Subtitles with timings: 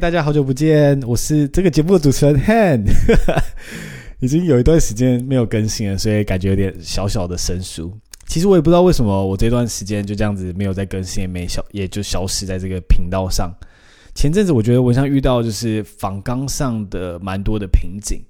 [0.00, 2.84] 大家好久不见，我是这个节目的主持人 Han，
[4.18, 7.92] 已经有一段时间没有更新了，所以感觉有点小小的生疏。
[8.26, 13.54] 其实我也不知道为什么我这段时间就这样子没有再更新，也没消，也就消失在这个频道上。
[14.14, 18.22] 前阵子我觉得我像遇到就是访纲上的蛮多的瓶颈，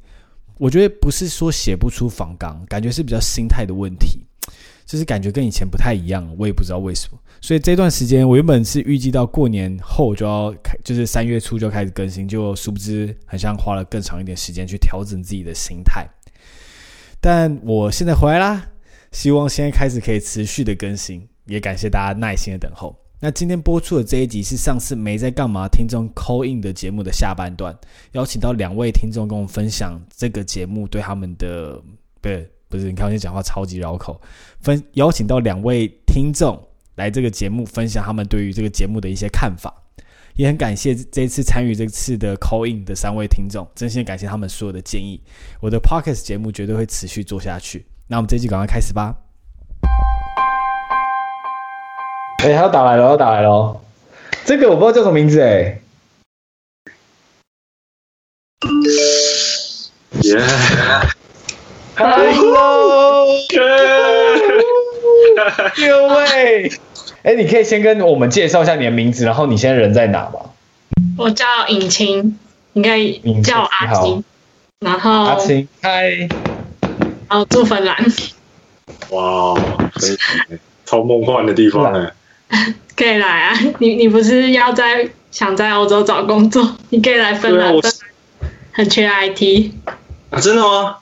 [0.58, 4.24] 我觉得不是说写不出仿纲，感觉是比较心态的问题，
[4.90, 7.18] 就是感觉跟以前不太一样，我也不知道为什么。
[7.40, 16.04] 所以这段时间我原本是预计到过年后就要开，就是三月初就开始更新，就殊不知很像花了更长一点时间去调整自己的心态。
[17.20, 18.66] 但我现在回来啦。
[19.12, 22.96] 希望现在开始可以持续的更新，也感谢大家耐心的等候。
[23.20, 27.72] 那今天播出的这一集是上次没在干嘛听众 call in 的节目的下半段，
[28.12, 31.80] 邀请到两位听众跟我分享这个节目对他们的，
[32.20, 34.18] 不是不是，你看我现在讲话超级绕口。
[34.60, 36.56] 分邀请到两位听众
[36.94, 39.74] 来这个节目分享他们对于这个节目的一些看法，
[40.34, 45.20] 也很感谢这次参与这次的 call in 的三位听众，真心感谢他们所有的建议。
[45.60, 47.84] 我的 podcast 节目绝对会持续做下去。
[48.06, 49.16] 那我们这一集赶快开始吧。
[52.38, 53.80] 哎、欸，他要打来了，要打来了。
[54.44, 55.80] 这个我不知道叫什么名字哎。
[60.22, 60.38] 耶
[62.00, 63.26] ！Hello，
[65.76, 66.72] 各位。
[67.22, 70.40] 哎，你可以先跟我们介绍一下你的名字，然后你现在人在哪吗？
[71.18, 72.38] 我叫尹青，
[72.72, 72.98] 应该
[73.42, 74.24] 叫阿青。
[74.80, 76.26] 然后阿青，嗨。
[77.28, 77.94] 哦，住芬兰。
[79.10, 79.54] 哇，
[80.86, 82.10] 超梦幻的地方哎！
[82.96, 86.76] 可以来啊，你你不是要在想在欧洲找工作？
[86.88, 87.92] 你可以来芬兰，芬兰
[88.72, 89.72] 很缺 IT
[90.30, 90.40] 啊！
[90.40, 90.96] 真的吗？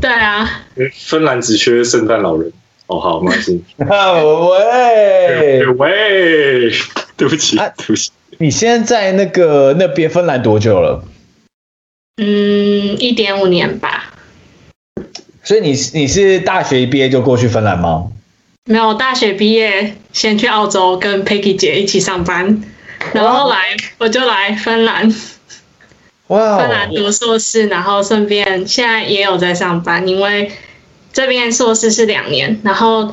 [0.00, 0.62] 对啊。
[1.08, 2.52] 芬兰只缺圣诞老人。
[2.86, 3.62] 哦，好，没关系。
[3.78, 6.70] 喂 喂，
[7.16, 8.10] 对不起，对不起。
[8.38, 11.04] 你现在在那个那边芬兰多久了？
[12.16, 12.26] 嗯，
[12.98, 14.14] 一点五年吧。
[15.42, 18.10] 所以你你是大学一毕业就过去芬兰吗？
[18.64, 22.62] 没有，大学毕业先去澳洲跟 Peggy 姐一起上班，
[23.12, 25.10] 然后来我就来芬兰，
[26.28, 30.50] 哇，芬兰读硕士，然后顺便现在也有在上班，因为
[31.12, 33.12] 这边硕士是两年，然后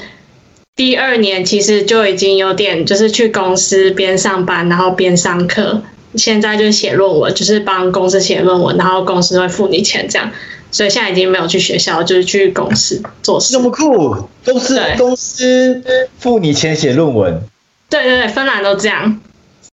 [0.76, 5.82] 第二年其实就已经有点就是去公司边上班然后边上课，
[6.16, 10.32] 现在就是写论文，就是帮公司写论文，然后公司会付你钱这样。
[10.72, 13.54] 所以现在已经没有去学校，就是去公司做事。
[13.54, 15.82] 这么酷，都是公司
[16.20, 17.42] 付你钱写论文。
[17.90, 19.22] 对对对，芬兰都这样。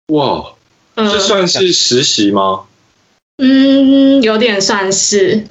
[0.10, 0.44] 哇，
[0.96, 2.66] 这算是实习吗？
[3.44, 5.44] 嗯，有点算是。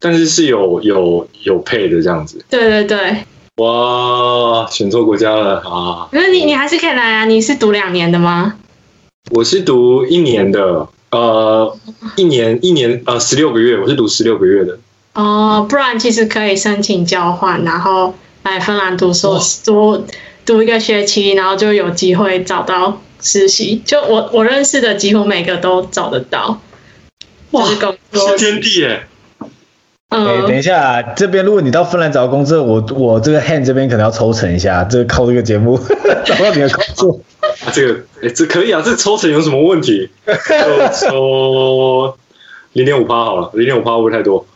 [0.00, 2.44] 但是是有有有配的这样子。
[2.50, 3.18] 对对对。
[3.58, 6.08] 哇，选错国家了啊！
[6.12, 7.24] 那你你还是可以来啊？
[7.26, 8.54] 你是读两年的吗？
[9.30, 11.76] 我是读一年的，呃，
[12.16, 14.78] 一年一年呃十六个月，我是读十六个月的。
[15.14, 20.04] 哦，不然其实可以申请交换，然后来芬兰读硕士，读
[20.44, 23.82] 读一个学期，然后就有机会找到实习。
[23.84, 26.60] 就我我认识的几乎每个都找得到。
[27.52, 29.06] 哇，是天地耶！
[30.10, 35.78] 哎、欸，等一下，这边如果你到芬兰找工作，我我这个 hand 这边可能要抽成一下，这个靠这个节目
[36.24, 37.20] 找到你的工作。
[37.64, 40.08] 啊、这个哎、欸，这可以啊，这抽成有什么问题？
[40.26, 42.16] 就抽
[42.72, 44.46] 零点五趴好了，零点五趴会不会太多？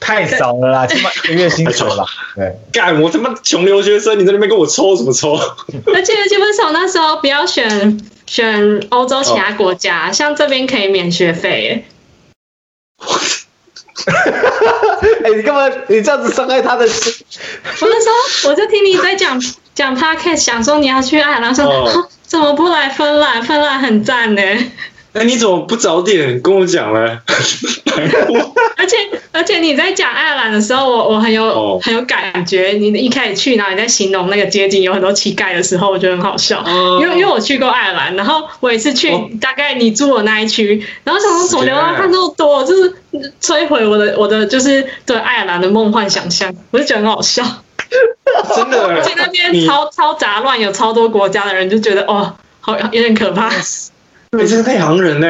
[0.00, 2.04] 太少了啦，起码一个月薪水了。
[2.34, 5.34] 对，干我他妈穷留学生，你在那边跟我抽什么抽？
[5.94, 11.84] 而且基本上那时候不要选选欧洲其他国家，哦、像这边可以免学费耶。
[15.24, 15.68] 哎、欸，你干嘛？
[15.88, 17.12] 你这样子伤害他的心？
[17.80, 19.40] 我那时候我就听你在讲
[19.74, 23.42] 讲 podcast，想说你要去爱尔兰，说、哦、怎么不来芬兰？
[23.42, 24.40] 芬兰很赞呢。
[24.40, 27.18] 哎、欸，你怎么不早点跟我讲呢？
[28.82, 28.96] 而且
[29.30, 31.80] 而且你在讲爱尔兰的时候，我我很有、oh.
[31.80, 32.70] 很有感觉。
[32.72, 36.58] 你一开始去，然后你在形容那个街景有很多乞丐的时候，我觉得很好笑。
[36.66, 37.00] Oh.
[37.00, 42.92] 因为因为我去过爱尔兰，然后我也是去大概你住的那一区，然后想说怎么流浪汉那么多，就是
[43.40, 47.44] 摧毁我的我的就是对爱尔兰的梦幻想象，我就觉得很好笑。
[48.56, 53.48] 真的， 而且那边超超杂乱，有超多国家的人，就觉得哦，好有点可怕。
[54.32, 55.28] 你，这是内行人呢，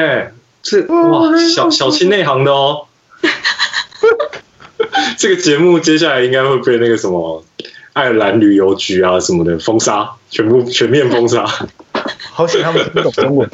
[0.63, 2.87] 是哇小小心内行的哦。
[5.17, 7.45] 这个节目接下来应该会被那个什么
[7.93, 11.47] 爱尔兰旅游局啊什么的封杀，全部全面封杀。
[12.31, 13.51] 好险他们不懂中文。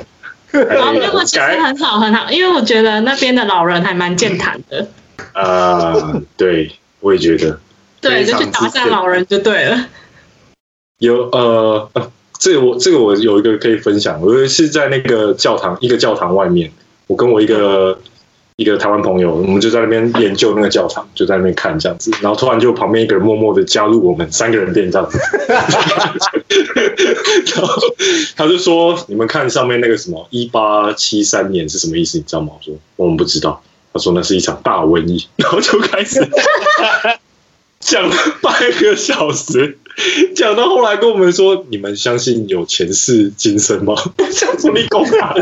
[0.51, 4.89] 然后英文其实很好很好，因为我觉得那边的老人还蛮健谈的。
[5.33, 7.59] 啊、呃，对，我也觉得。
[8.01, 9.87] 对，就去搭讪老人就对了。
[10.99, 11.91] 有呃。
[12.41, 16.71] 这个我这个我有一个可以分享，我是在那个教堂一个教堂外面，
[17.09, 18.01] 我跟我一个
[18.59, 25.17] 一个台湾朋友，我们就在那边研究那个教堂，就在那边看这样子，然后突然就旁边一个人默默的加入我们三个人店这样子，
[27.55, 27.81] 然后
[28.37, 32.19] 他就说：“你们看上面那个什么一八七三年是什么意思？
[32.19, 33.63] 你知道吗？”我说：“我们不知道。”
[33.95, 35.25] 他说：“那是一场大瘟疫。
[35.39, 36.29] ”然后就开始
[37.79, 39.79] 讲了半个小时。
[40.37, 43.95] 讲到后来跟我们说，你们相信有前世今生吗？
[44.33, 45.35] 想说你搞啥？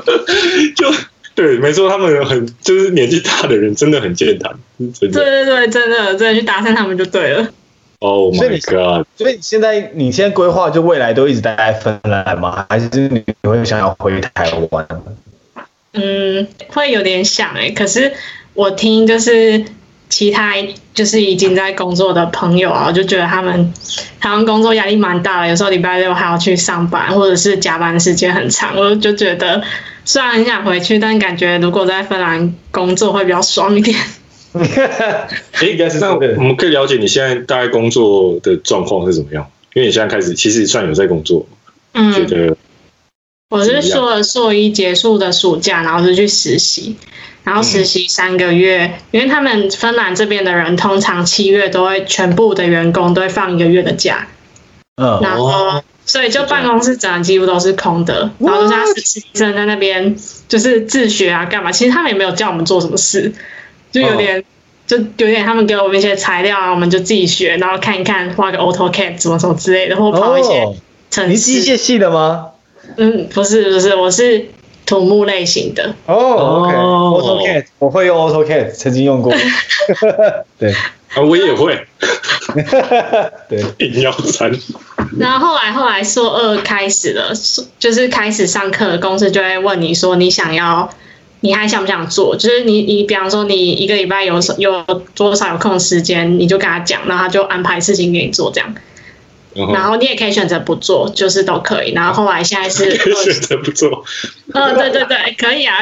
[0.76, 0.92] 就
[1.34, 5.20] 对，没错，他们很就是年纪大的人真的很健谈，真的。
[5.20, 7.48] 对对对，真的真的去搭讪他们就对了。
[8.00, 9.06] Oh my god！
[9.16, 12.66] 所以现在你现在规划就未来都一直待在芬兰吗？
[12.68, 14.86] 还是你会想要回台湾？
[15.92, 18.12] 嗯，会有点想哎、欸，可是
[18.54, 19.64] 我听就是。
[20.12, 20.52] 其他
[20.92, 23.72] 就是已经在工作的朋友啊，我就觉得他们
[24.20, 28.76] 他们工作压力蛮大的，有时候礼拜六还要去上班，或者是加班时间很长。
[28.76, 29.62] 我就觉得
[30.04, 33.98] 虽然很想回去，但感觉如果在芬兰工作会比较爽一点。
[34.52, 36.14] 哎，应该是这样。
[36.36, 39.50] 我们可以了解你现在大概工作的状况是怎么样？
[39.72, 41.46] 因为你现在开始其实算有在工作，
[41.94, 42.54] 嗯，觉得
[43.48, 46.96] 我是说了硕一结束的暑假，然后就去实习。
[47.44, 54.28] 然后实习三个月，嗯、因为他们芬兰这边的人通常七月都会全部的员工都会放一个月的假，
[54.96, 60.14] 嗯，然后所以就办公室整个几乎都是空的，然后就像实习生在那边
[60.46, 63.32] 就是自学啊干嘛，其实他们也没有叫我们做什么事，
[63.90, 64.44] 就有点、哦、
[64.86, 70.64] 就有点他们给我们一些材料啊，我们就自己学，然后看一看画个 AutoCAD 什么什么之类的，或跑一些
[71.10, 71.30] 程式。
[71.32, 72.50] 你机械系的吗？
[72.96, 74.46] 嗯，不是不是，我是。
[74.84, 77.88] 土木类型的哦、oh,，OK，AutoCAD，、oh.
[77.88, 79.32] 我会用 AutoCAD，曾经用过。
[80.58, 80.72] 对，
[81.14, 81.86] 啊，我也会。
[83.48, 84.50] 对，硬要删。
[85.18, 87.32] 然后后来后来硕二开始了，
[87.78, 90.90] 就是开始上课，公司就会问你说你想要，
[91.40, 92.36] 你还想不想做？
[92.36, 94.84] 就是你你比方说你一个礼拜有有
[95.14, 98.74] 多少有空时间，你就跟他讲，然后他就安排事情给你做这样。
[99.54, 101.92] 然后你也可以选择不做，就是都可以。
[101.92, 104.04] 然后后来现在是可以选择不做。
[104.54, 105.78] 嗯，对对对，可以啊。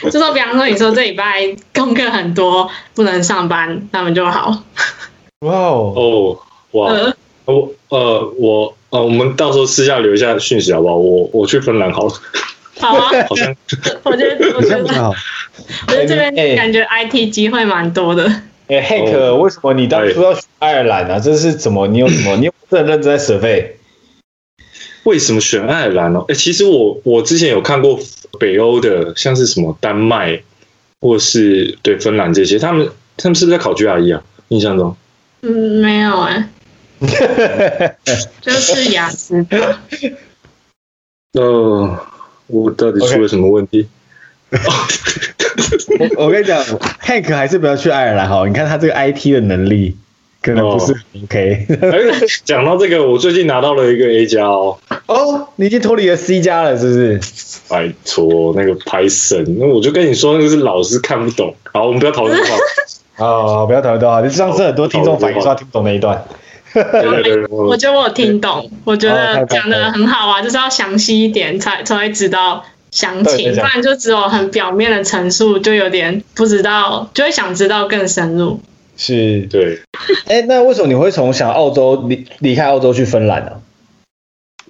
[0.00, 4.62] 可 以就说比方说，你说这礼拜功课很多，不能上班，那么就好。
[5.40, 6.38] 哇哦哦
[6.72, 6.92] 哇！
[7.46, 10.96] 我呃我呃我们到时候私下留一下讯息好不好？
[10.96, 12.14] 我我去芬兰好了。
[12.80, 13.10] 好啊。
[13.28, 13.54] 好像
[14.02, 14.80] 我觉得我觉得
[15.86, 18.24] 我觉得这边感觉 IT 机会蛮多的。
[18.68, 21.20] 哎，Hank，为什么你当初要选爱尔兰呢？
[21.20, 21.86] 这是怎么？
[21.86, 22.36] 你有什么？
[22.40, 22.54] 你有？
[22.70, 23.76] 很认真在准备，
[25.04, 26.24] 为什么选爱尔兰呢？
[26.28, 28.00] 哎，其实我我之前有看过
[28.40, 30.42] 北欧的，像是什么丹麦，
[31.00, 34.22] 或是对芬兰这些，他们他们是不是在考 GRE 啊？
[34.48, 34.96] 印象中，
[35.42, 36.48] 嗯，没有哎、
[37.00, 37.96] 欸，
[38.40, 39.46] 就是雅思。
[41.34, 41.98] 呃，
[42.46, 43.86] 我到底出了什么问题
[44.50, 45.30] ？Okay.
[46.16, 46.62] 我 我跟你讲
[47.02, 49.96] ，Hank 还是不要去爱尔兰好，你看他这个 IT 的能力。
[50.42, 51.66] 可能不是 OK。
[52.44, 54.76] 讲到这个，我最近拿到了一个 A 加哦。
[55.06, 57.20] 哦，你已经脱离了 C 加了，是不是？
[57.66, 61.56] 拜托，那个 Python，那我就跟你说，那个是老师看不懂。
[61.72, 62.58] 好，我们不要讨论这话。
[63.24, 64.20] 哦，不要讨论这话。
[64.20, 66.22] 你上次很多听众反映说听不懂那一段。
[66.74, 72.62] 对对对，我觉得我有听懂，我觉得讲的很好啊，就是要详细一点才才会知道
[72.94, 78.60] 详情，不然就只有很表面的陈述，就有点不知道，就会想知道更深入。
[78.96, 79.40] 是。
[79.50, 79.80] 对，
[80.26, 83.50] 哎、欸，那为什么你会从想澳洲离离开澳洲去芬兰呢？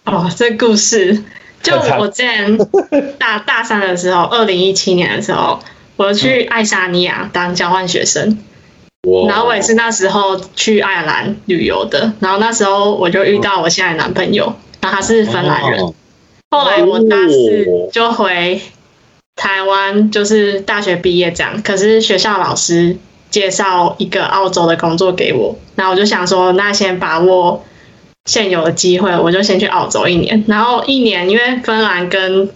[0.07, 1.23] 哦，这故事。
[1.63, 2.59] 就我之前
[3.19, 5.61] 大 大三的时候，二零一七年的时候，
[5.97, 8.39] 我去爱沙尼亚当交换学生，
[9.09, 15.95] 嗯，然后我也是那时候去爱尔兰旅游的，然后那时候我就遇到我现在的男朋友，然后他是芬兰人，
[16.59, 18.61] 后来我大四就回
[19.37, 22.97] 台湾，就是大学毕业这样，可是学校老师。
[23.31, 27.65] 介绍一个澳洲的工作给我，然后我就想说，那先把握
[28.27, 30.45] 现有的机会，我就先去澳洲一年。
[30.47, 32.49] 然后一年，因为芬兰跟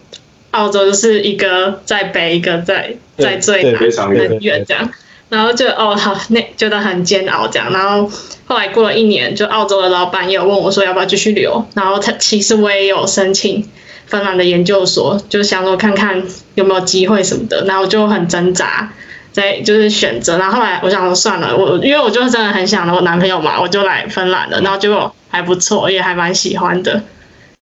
[0.52, 4.88] 澳洲就是一个在北，一个在在最南很远这样。
[5.28, 7.72] 然后就哦好，那觉得很煎熬这样。
[7.72, 8.08] 然后
[8.46, 11.66] 后来过了一年，就澳洲的老板也有问我说要不要继续留。
[11.74, 13.68] 然后他其实我也有申请
[14.08, 16.22] 芬兰的研究所，就想说看看
[16.54, 17.64] 有没有机会什么的。
[17.64, 18.92] 然后我就很挣扎。
[19.30, 27.00] 在就是选择，然后后来我想说算了，我因为我就真的很想我男朋友嘛，我就来芬兰了，然后结果还不错，也还蛮喜欢的。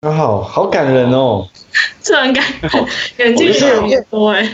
[0.01, 1.45] 好好感人哦，
[2.01, 2.71] 这很感人，
[3.17, 4.47] 眼睛是有点多哎。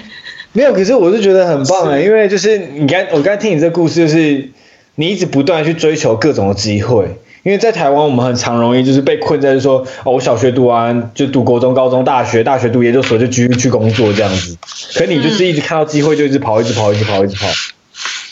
[0.53, 4.49] 没有，可是我是觉得很棒哎，因为就是你刚我刚才听你这个故事，就是
[4.95, 14.57] 你一直不断去追求各种的机会，因为在台湾我们很常容易就是被困在就是说哦，我小学读完就读国中、高中、大学，大学读研究所就继续去工作这样子。
[14.95, 17.47] 可你就是一直看到机会就一直跑，一直跑，一直跑，一直跑。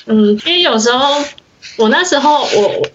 [0.05, 1.23] 嗯，因为有时候
[1.77, 2.87] 我那时候我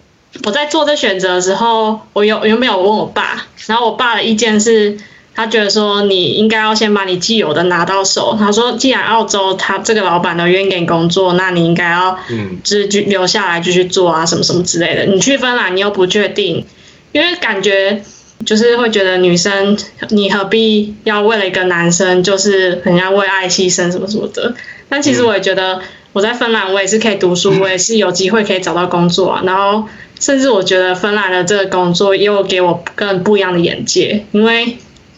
[0.45, 3.45] 我在做这选择的时候，我有有没有问我爸？
[3.67, 4.97] 然后我爸的意见是。
[5.35, 8.37] 他觉得说你应该要先把你既有的拿到手。
[8.39, 15.05] 他说，既然澳洲他这个老板都愿意给你工作，那你应该要嗯，继续留下来继续做啊，什么什么之类的。
[15.05, 16.65] 你去芬兰你又不确定，
[17.11, 18.01] 因为感觉
[18.45, 19.77] 就是会觉得女生
[20.11, 24.55] 你何必要为了一个男生，就是人家为爱牺牲什么什么的。
[24.87, 25.81] 但其实我也觉得
[26.13, 29.41] 我在芬兰我也是可以读书，我也是有机会可以找到工作啊。
[29.45, 29.83] 然后
[30.17, 34.77] 甚至我觉得芬兰的这个工作又给我更不一样的眼界，因为。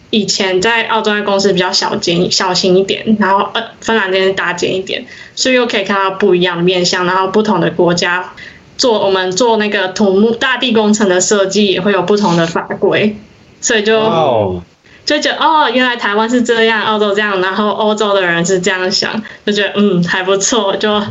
[0.10, 8.32] 以前在澳洲的公司比较小精、小心一点，然后呃，芬兰这边大间一点，所以又可以看到不一样的面向，然后不同的国家
[8.78, 13.18] 做我们做那个土木大地工程的设计也会有不同的法规，
[13.60, 14.62] 所以就、wow.
[15.06, 21.02] 就觉得哦，原来台湾是这样，澳洲这样，然后欧洲的人是这样想，就觉得嗯还不错，就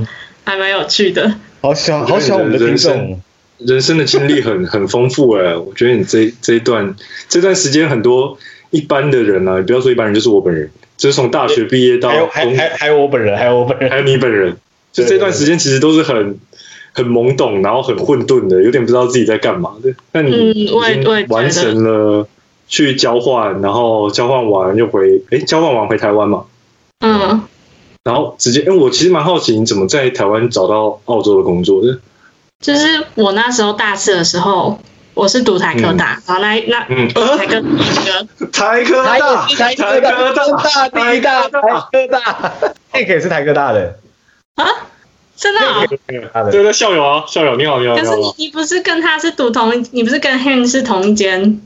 [0.44, 1.34] 还蛮有趣的。
[1.60, 3.20] 好想好想，我们的听众
[3.58, 6.94] 人生的经历很很丰富哎，我觉得你这这一段
[7.28, 8.38] 这段时间很多。
[8.70, 14.56] 一般的人啊，不要说一般人，就是我本人，就是从大学毕业到还还还还有我本人，还有我本人，还有你本人，
[14.92, 16.38] 就这段时间其实都是很
[16.92, 19.94] 很懵懂，然后很混沌的，有点不知道自己在干嘛的。
[20.12, 20.76] 那你已经
[21.28, 22.28] 完成了
[22.66, 26.44] 去交换，然后交换完又回，哎，交换完回台湾嘛？
[27.00, 27.42] 嗯，
[28.02, 31.98] 然后直接，哎，我其实蛮好奇，你怎么在台湾找到澳洲的工作的？
[32.60, 34.78] 就是我那时候大四的时候。
[35.16, 39.10] 我是读台科大，好、来、那那、嗯、台科那台科大，
[39.48, 41.50] 台科大，第一大，台
[41.90, 42.52] 科大，
[42.92, 43.98] 那个也是台科大的
[44.56, 44.66] 啊？
[45.34, 45.86] 真的、啊？
[46.50, 47.96] 对对，校友啊，校友，你好，你好。
[47.96, 51.62] 可是你你不是跟他是读同一，你不是跟 Han 是同一间？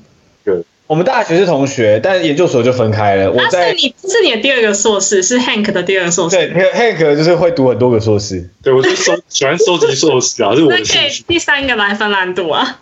[0.90, 0.92] 对。
[0.92, 3.30] 我们大学是同学，但研究所就分开了。
[3.30, 6.36] 我在，是你是你的第二个硕士，是 Hank 的第二个硕士。
[6.36, 8.50] 对，Hank 就是会读很多个硕士。
[8.60, 11.22] 对，我就收 喜欢收集硕士啊，是我的兴趣。
[11.28, 12.80] 第三个来芬兰读啊。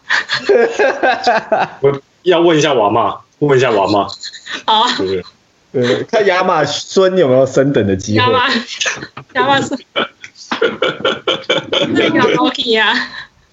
[1.81, 4.09] 我要问一下娃妈，问一下娃妈。
[4.65, 4.97] 好啊。
[4.97, 5.23] 对，
[5.71, 8.25] 对，看亚马孙有没有升等的机会。
[8.25, 8.49] 亚马，
[9.35, 9.79] 亚马孙。
[11.91, 12.85] 那个 Nokia。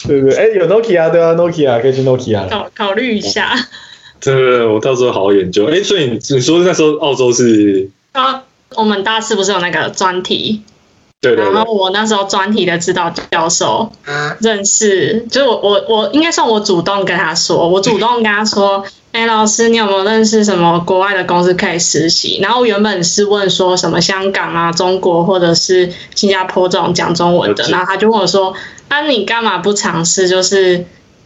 [0.07, 2.47] 对对，哎，有 Nokia，对啊，Nokia 可以去 Nokia。
[2.47, 3.53] 考考虑一下。
[4.25, 5.67] 真的，我到时候好好研究。
[5.67, 7.87] 哎，所以你你说那时候澳洲是？
[8.13, 8.41] 啊，
[8.75, 10.63] 我们大四不是有那个专题？
[11.21, 11.53] 对，对，对。
[11.53, 13.91] 然后我那时候专题的指导教授
[14.39, 22.39] 认识，就是我我我应该算我主动跟他说，我主动跟他说， 哎，老师，你有没有认识什么国外的公司可以实习？
[22.41, 28.55] 然后原本是问说什么香港啊、中国或者是新加坡这种讲中文的，然后他就问我说，
[28.87, 30.27] 啊，你干嘛不尝试？
[30.27, 30.83] 就是。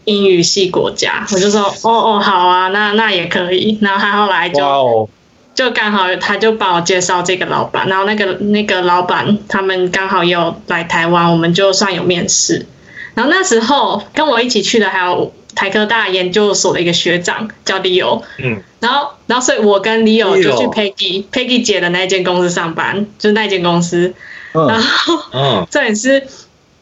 [0.10, 3.78] 英语系国家，我就说哦哦好啊，那那也可以。
[3.80, 5.10] 然后他后来就、wow.
[5.54, 12.66] 就刚好他就帮我介绍这个老板，然后那个那个老板他们刚好也有来台湾，我们就算有面试。
[13.13, 24.13] 然后那时候跟我一起去的还有台科大研究所的一个学长叫 Leo，嗯，然后然后所以我跟 Leo 就去 Peggy Peggy 姐的那间公司上班，就是那间公司，
[24.54, 26.28] 嗯、然后嗯，这也是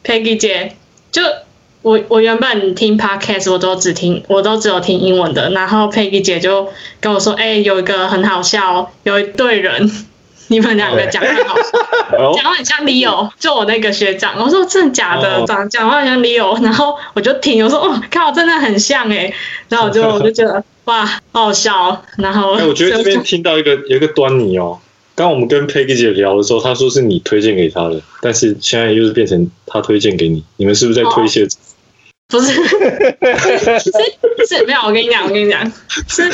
[0.02, 0.76] Peggy 姐
[1.12, 1.22] 就。
[1.82, 5.50] 我我原本听 podcast 我都只听，我都只有听英文的。
[5.50, 6.68] 然后佩奇姐就
[7.00, 9.90] 跟我说：“哎、欸，有一个很好笑，有一对人，
[10.48, 15.44] 你们两个讲很好笑， 讲话很像 Leo，就我那个学长。”我说：“真的假的？
[15.46, 16.58] 讲讲话很像 Leo。
[16.64, 19.32] ”然后我就听，我说：“哦，靠，真的很像哎。”
[19.70, 22.02] 然后我就我就觉得哇，好好笑。
[22.16, 24.78] 然后我觉得这边听到一个有一个端倪哦。
[25.18, 31.44] 刚我们跟 Peggy 姐聊的时候，她说是你推荐给她的，但是现在又是变成她推荐给你，你们是不是在推卸？
[31.44, 31.48] 哦
[32.30, 33.90] 不是，是
[34.46, 34.80] 是没有。
[34.82, 35.72] 我跟你讲，我跟你讲，
[36.06, 36.30] 是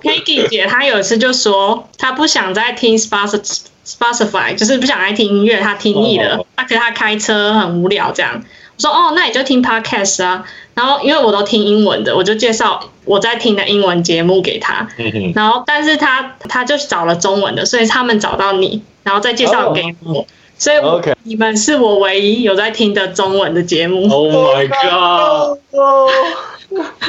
[0.00, 6.46] Peggy 姐，她有一次就说，她不想再听 Spotify，就是不想再听音乐，她听腻了。
[6.56, 8.44] 她可是她开车很无聊这样。
[8.76, 10.46] 我说哦，那你就听 Podcast 啊。
[10.74, 14.88] 然后因为我都听英文的，我就介绍我在听的英文节目给他。
[15.34, 20.26] 然后但是他他就找了中文的，所以他们找到你，然后再介绍给我。
[20.56, 24.08] 所以，OK，你们是我唯一有在听的中文的节目。
[24.08, 25.58] Oh my god！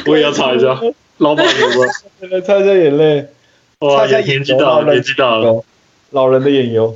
[0.06, 0.78] 我也要擦一下，
[1.18, 2.40] 老板有吗？
[2.44, 3.28] 擦一下眼泪。
[3.78, 5.64] 哇，年纪大了，年纪大了，
[6.10, 6.94] 老人的眼油。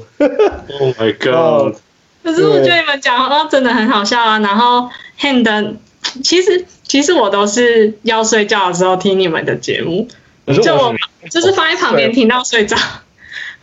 [0.80, 1.76] Oh my god！
[2.25, 4.40] 可是我觉得你们讲话真的很好笑啊。
[4.40, 4.90] 然后
[5.21, 5.76] ，Hand，
[6.25, 10.09] 其实其实我都是要睡觉的时候听你们的节目，
[10.61, 10.92] 就我
[11.30, 12.76] 就是放在旁边听到睡着。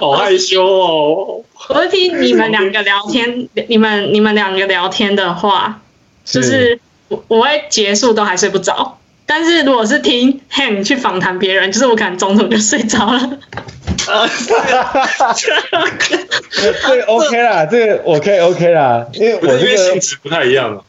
[0.00, 1.44] 好害羞哦！
[1.68, 5.82] 我是听你们两个聊天， 你们你们两个聊天的话，
[6.24, 8.96] 就是我我会结束都还睡不着。
[9.26, 13.18] 但是如果是听 Han 去访谈别人，就是我可能中途就睡着了。
[14.08, 14.26] 啊，
[16.80, 20.82] 这个 OK 啦，这个我可以 OK 啦，因为我这个性质不太一样。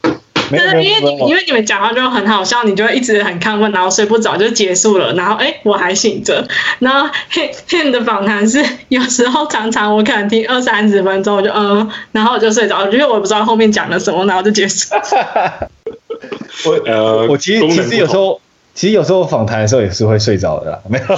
[0.49, 6.47] 对，因为你因为你们讲话就很好笑，你就会一直很亢奋，然后睡不着就结束了，然后哎我还醒着，
[6.79, 14.95] 然后 Han Han 的访谈是有时候常常我可能听二三十分钟我就嗯，然后我就睡着了，因为我不知道后面讲了什么，然后就结束。
[16.65, 18.41] 我呃，我其实其实有时候，
[18.73, 21.05] 其实有时候访谈的时候也是会睡着的啦，没有。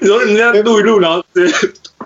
[0.00, 1.54] 你说人家录一录，然后直接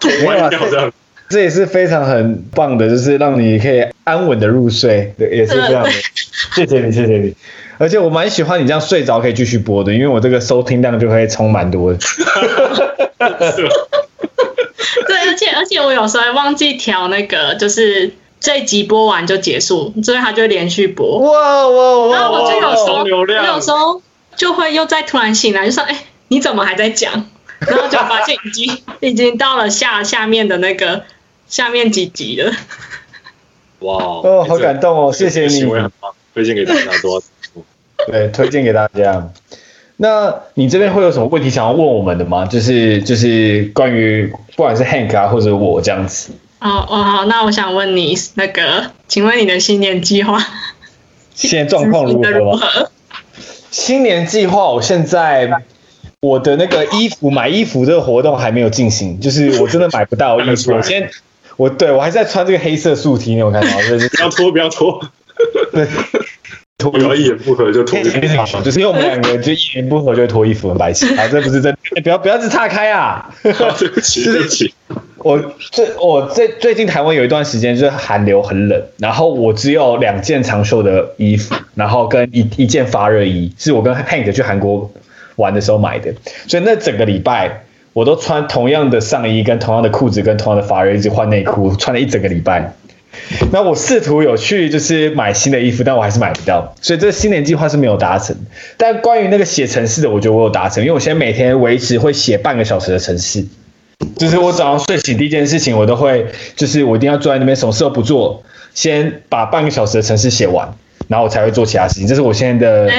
[0.01, 0.93] 头歪掉这样，
[1.29, 5.91] 这也是非常很棒的，就是让你可以安稳的入睡，对，也是这样的。
[6.55, 7.35] 谢谢你，谢谢你。
[7.79, 11.99] 而且我蛮喜欢你这样睡着可以继续播的，因为我这个收听量就会充蛮多的。
[15.07, 18.13] 对，而且而且我有时候忘记调那个，就是。
[18.41, 21.19] 这一集播完就结束，所以他就会连续播。
[21.19, 22.15] 哇哇哇！
[22.17, 24.01] 然后我就有时候，我有时候
[24.37, 27.27] 就会又再突然醒来，就说：“哎，你怎么还在讲？”
[27.59, 31.03] 然后就发现已经 已经到了下下面的那个
[31.49, 32.53] 下面几集了。
[33.81, 35.13] 哇哦，好感动哦！
[35.13, 37.23] 谢谢你，行为很棒，推荐给大家多。
[38.07, 39.31] 对，推荐给大家。
[39.97, 42.47] 那你这边会有什么问题想要问我们的吗？
[42.47, 46.31] 就是就是关于不管是 Hank 啊，或者我这样子。
[46.61, 50.45] 哦哦好，那我想问你那个，请问你的新年计划？
[51.35, 52.91] 现在状况如何？
[53.71, 55.63] 新年计划，我现在
[56.21, 60.73] 我的那个衣服买衣服这个活动还没有进行，就是我真的买不到衣服。
[60.73, 61.09] 我先，
[61.59, 63.69] 我对我还是在穿这个黑色素 T，你有看到？
[63.87, 65.11] 就是不要脱，不要脱。
[65.73, 65.87] 对。
[66.79, 68.01] 脱不要一言不合就脱，
[68.63, 71.13] 就是因为我们两个就一言不合就脱衣服，很白痴。
[71.17, 73.35] 啊，这不是真的，欸、不要不要只岔开啊！
[73.43, 74.73] 对不起，对不起。
[75.17, 84.89] 我最我最最近台湾有一段时间就是寒流很冷，然后我只有两件长袖的衣服，然后跟一一件发热衣，是我跟 Hank 去韩国
[85.35, 86.15] 玩的时候买的，
[86.47, 87.65] 所以那整个礼拜
[87.99, 92.73] 我都穿同样的上衣、跟同样的裤子、跟同样的发热，一直换内裤，穿了一整个礼拜。
[93.51, 98.37] 那我试图有去就是买新的衣服，但我还是买不到，所以这个新年计划是没有达成。
[98.77, 103.45] 但关于那个写程式的，我觉得我有达成，因为我现在每天维持会写半个小时的程式，
[104.17, 110.73] 就是我早上睡醒第一件事情，我都会就是我一定要坐在那边什么事都不做，先把半个小时的程式写完，
[111.09, 112.07] 然后我才会做其他事情。
[112.07, 112.93] 这是我现在的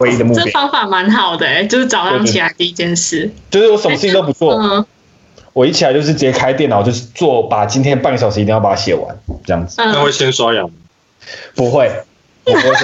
[0.00, 0.44] 唯一的目标。
[0.44, 4.52] 这方法蛮好的，就是早上起来第一件事，就是我什么事情都不做。
[4.54, 4.84] 嗯
[5.52, 9.74] 我一起来就是直接开电脑，就是做，把今天半个小时一定要把它写完，这样子。
[9.78, 10.70] 那会先刷牙吗？
[11.56, 11.90] 不会，
[12.46, 12.74] 我不会。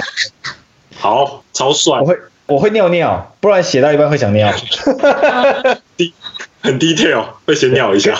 [0.97, 2.01] 好，超帅。
[2.01, 4.53] 我会，我会尿尿，不然写到一半会想尿。
[5.95, 6.13] 低，
[6.59, 8.19] 很 detail，会先尿一下。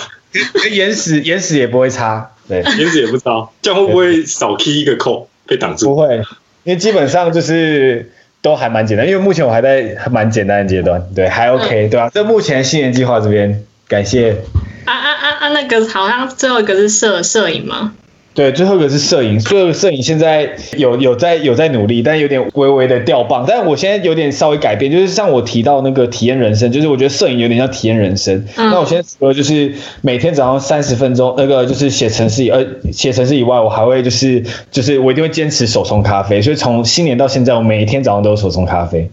[0.72, 5.94] 眼屎，眼屎也不会擦，对，眼屎也不擦，这样会不会少 key 一个扣被挡住？
[5.94, 6.16] 不会，
[6.64, 12.10] 因为基本上就是都还蛮简单，因为目前我还在蛮简单的阶段，对，还 OK，对吧？
[12.12, 13.64] 这目前新年计划这边。
[13.88, 14.36] 感谢。
[14.84, 15.48] 啊啊啊啊！
[15.48, 17.94] 那个好像最后一个是摄摄影吗？
[18.38, 19.36] 对，最后一个是摄影。
[19.40, 23.44] 最后一个摄影现在有有在有在努力，但有点微微的掉棒。
[23.48, 28.36] 但我现在有点稍微改变，就是像我提到那个体验人生，就是我觉得摄影有点像体验人生。
[28.54, 36.40] 嗯、那我现在除了就是每天早上三十分钟，那个就是写程式，呃，写程式以外，我还会就是就是我一定会坚持手冲咖啡。
[36.40, 39.10] 所以从新年到现在，我每一天早上都有手冲咖啡，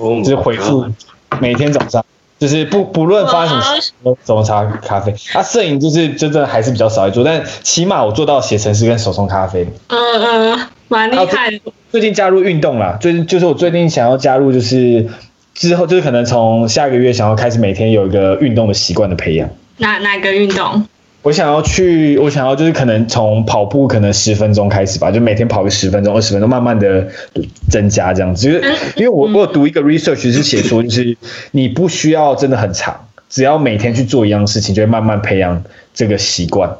[0.00, 0.84] 哦、就是回复
[1.40, 2.04] 每天早上。
[2.38, 5.14] 就是不不论发生什么事，都怎么茶咖啡。
[5.32, 9.66] 啊，摄影就是真正还是比较少一做，但起码我做到写程式跟手冲咖啡。
[9.88, 9.98] 嗯
[10.52, 11.60] 嗯，蛮厉害的。
[11.90, 15.06] 最近加入运动啦，最近就是我最近想要加入，就是
[15.54, 19.48] 之后就是可能从下个月想要开始每天有一个运动的习惯的培养。
[19.78, 20.86] 哪哪个运动？
[21.26, 27.04] 我想要去，我想要就是可能从跑步可能十分钟开始吧，就每天跑个十分钟、二十分钟，慢慢的
[27.68, 28.46] 增加这样子。
[28.46, 28.62] 就是
[28.94, 31.16] 因为我我有读一个 research 是写说，就是
[31.50, 36.70] 你不需要真的很长，只要每天去做一样事情，就会慢慢培养这个习惯。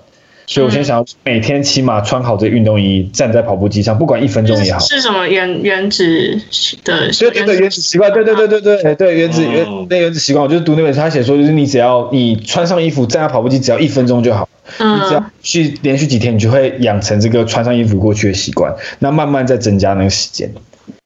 [0.46, 4.78] 所以我现在想要每天起码穿好这运动衣，站在跑步机上，不管一分钟也好。
[4.78, 6.40] 是什么原原子
[6.84, 7.10] 的？
[7.10, 14.48] 对对对，原子习惯，对对对对对对，原子原那原子习惯，我就是读那本书，他写说就是你只要你穿上衣服站在跑步机，只要一分钟就好。
[14.78, 14.96] 嗯。
[14.96, 20.52] 你只要去连续几天，你就会养成这个穿上衣服过去的习惯，那慢慢再增加那个时间。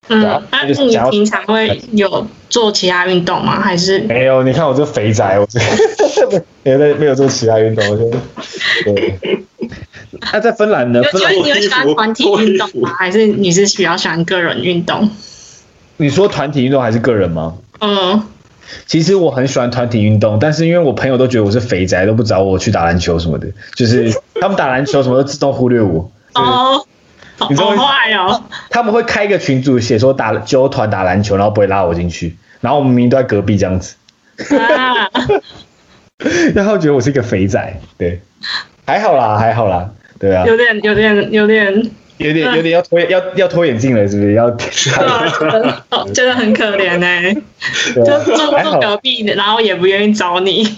[0.09, 0.74] 嗯，那你
[1.11, 3.61] 平常会有做其他运动吗？
[3.61, 4.42] 还是没有？
[4.42, 5.61] 你看我这肥宅，我这
[6.62, 8.10] 没有没有做其他运动，我就
[8.84, 9.18] 对。
[10.32, 11.02] 那在芬兰呢？
[11.04, 12.94] 芬兰你会喜欢团体运动吗？
[12.98, 15.08] 还是你是比较喜欢个人运动？
[15.96, 17.54] 你说团体运动还是个人吗？
[17.80, 18.22] 嗯，
[18.86, 26.10] 其实我很喜欢团体运动，但是因为我朋友都觉得我是肥宅，都不找我去打篮球什么的，就是他们打篮球什么都自动忽略我。
[26.34, 26.84] 哦。
[27.48, 28.42] 你知道好坏哦。
[28.68, 33.94] 他们会开一个群组，写说打揪团打篮球，然后不会拉我进去，然后我们明明都在隔壁这样子。
[34.58, 35.08] 啊、
[36.54, 38.20] 然后觉得我是一个肥仔，对，
[38.87, 40.44] 还好啦，还好啦，对啊。
[40.46, 41.90] 有点，有点，有点。
[42.20, 44.35] 有点有点要脱要要脱眼镜了，是不是？
[44.35, 44.50] 要
[46.12, 47.35] 真的很可怜哎、欸，
[47.94, 50.68] 就住住隔壁，然后也不愿意找你。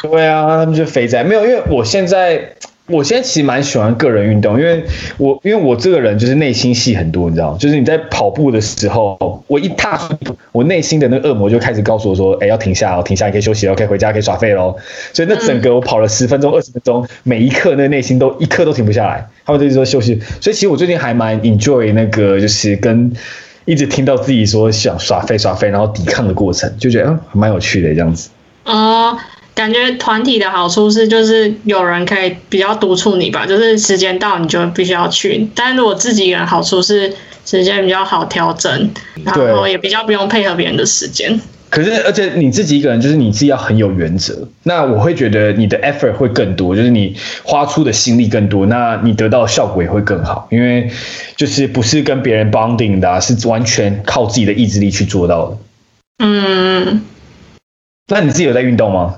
[0.00, 2.54] 对啊，他们就肥仔没有，因为我现在。
[2.92, 4.84] 我现在其实蛮喜欢个人运动，因为
[5.16, 7.58] 我因为我这个人就是内心戏很多，你知道吗？
[7.58, 10.16] 就是你在跑步的时候，我一踏出，
[10.52, 14.76] 我内心的那个恶魔就开始告诉我说：“哎，要停下，停下，你可以休息了，可以回家，可以耍废喽。”
[15.14, 19.26] 所以那整个我跑了十分钟、二十分钟，每一刻那内心都一刻都停不下来。
[19.46, 23.10] 他们就说休息，所以其实我最近还蛮 enjoy 那个，就是跟
[23.64, 28.28] 一直听到自己说想耍废耍废，然后抵抗的过程，就觉得嗯蛮有趣的这样子。
[28.64, 29.16] 哦。
[29.54, 35.48] 感觉团体的好处是，就是有人可以比较督促你吧，就是时间到你就必须要去。
[35.54, 37.12] 但是如果自己一个人，好处是
[37.44, 38.90] 时间比较好调整，
[39.24, 41.38] 然后也比较不用配合别人的时间。
[41.68, 44.46] 可是，而且你自己一个人，就是你自己要很有原则。
[44.64, 50.90] 那我会觉得你的 effort 会更多，就是你花出的心力更多，那你得到的效果也会更好，因为
[51.34, 55.56] 就是不是跟别人 bonding 的啊，是完全靠自己的意志力去做到的。
[56.18, 57.02] 嗯，
[58.08, 59.14] 那你自己有在运动吗？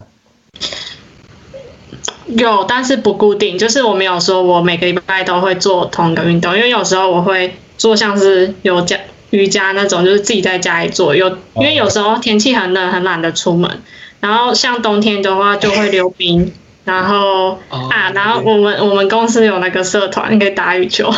[2.27, 3.59] 有，但是不固定。
[3.59, 8.99] 就是我没有说我每个礼拜都会做同一个运动，因为有时候我会做像是有家
[9.31, 11.15] 瑜伽那种，就是自己在家里做。
[11.15, 13.83] 有，因为有时候天气很冷，很懒得出门。
[14.21, 16.53] 然后像冬天的话，就会溜冰。
[16.85, 21.11] 然后啊，然后我们我们公司有那个社团，可以打羽球。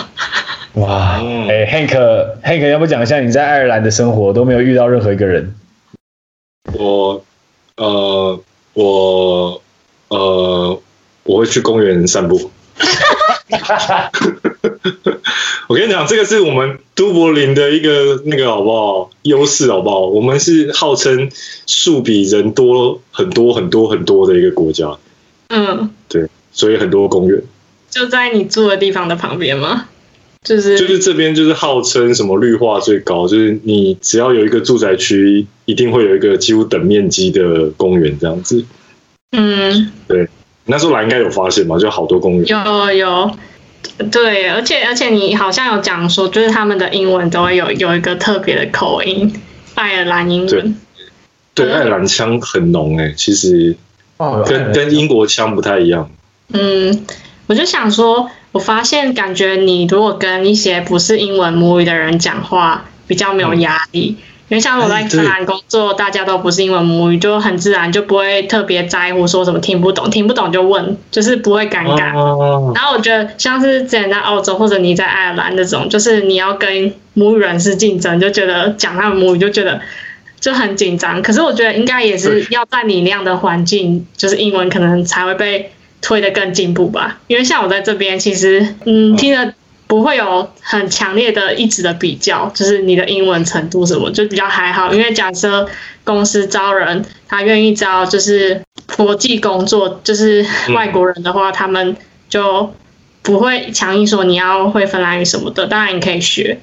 [0.75, 5.55] 哇，哎，Hank，Hank，要不讲一下你在爱尔兰的生活，都没有遇到任何一个人？
[6.73, 7.23] 我，
[7.77, 8.41] 呃，
[8.75, 9.63] 我，
[10.09, 10.81] 呃。
[11.27, 12.51] 我会去公园散步。
[15.69, 19.11] 我跟你讲，这个是我们都柏林的一个那个好不好？
[19.23, 20.07] 优势好不好？
[20.07, 21.29] 我们是号称
[21.67, 24.97] 树比人多很多很多很多的一个国家。
[25.49, 27.43] 嗯，对，所以很多公园。
[27.91, 29.89] 就在你住的地方的旁边吗？
[30.45, 38.65] 就是就是这边就是号称什么绿化最高，就是你只要有一个住宅区，一定会有一个几乎等面积的公园这样子。
[39.37, 40.29] 嗯，对。
[40.67, 42.47] 那时候来应该有发现吧，就好多公园。
[42.47, 43.31] 有有，
[44.11, 49.33] 对，而且而且你好像有讲说，就是他们的英文都会有有一个特别的口音，
[49.75, 50.77] 爱尔兰英文。
[51.55, 53.77] 对，对，爱尔兰腔很浓诶，其实
[54.47, 56.11] 跟跟英国腔不太一样。
[56.53, 57.07] 嗯，
[57.47, 64.17] 我就想说，我发现感觉你如果跟一些不是英文母语的人讲话，比较没有压力。
[64.19, 71.99] 嗯因为像我在芬兰工作，大家都不是英文母语，就很自然就不会特别在乎说什么听不懂，听不懂就问，就是不会尴尬。
[72.73, 79.81] 然后我觉得像是之前在澳洲或者你在爱尔兰那种，就是你要跟母语人士竞争，就觉得讲他们母语就觉得
[80.39, 81.21] 就很紧张。
[81.21, 87.19] 可是我觉得应该也是要在你那样的环境，就是英文可能才会被推得更进步吧。
[87.27, 89.53] 因为像我在这边，其实嗯听了。
[89.87, 94.93] 不会有很强烈的一直的比较，就是你的英文程度什么，就比较还好。
[94.93, 95.69] 因为假设
[96.03, 98.61] 公司招人，他愿意招就是
[98.97, 100.45] 国际工作，就是
[100.75, 101.97] 外国人的话，嗯、他们
[102.29, 102.73] 就
[103.23, 105.69] 不会强硬说你要会芬兰语什么的。
[105.69, 106.59] 当然你可以学。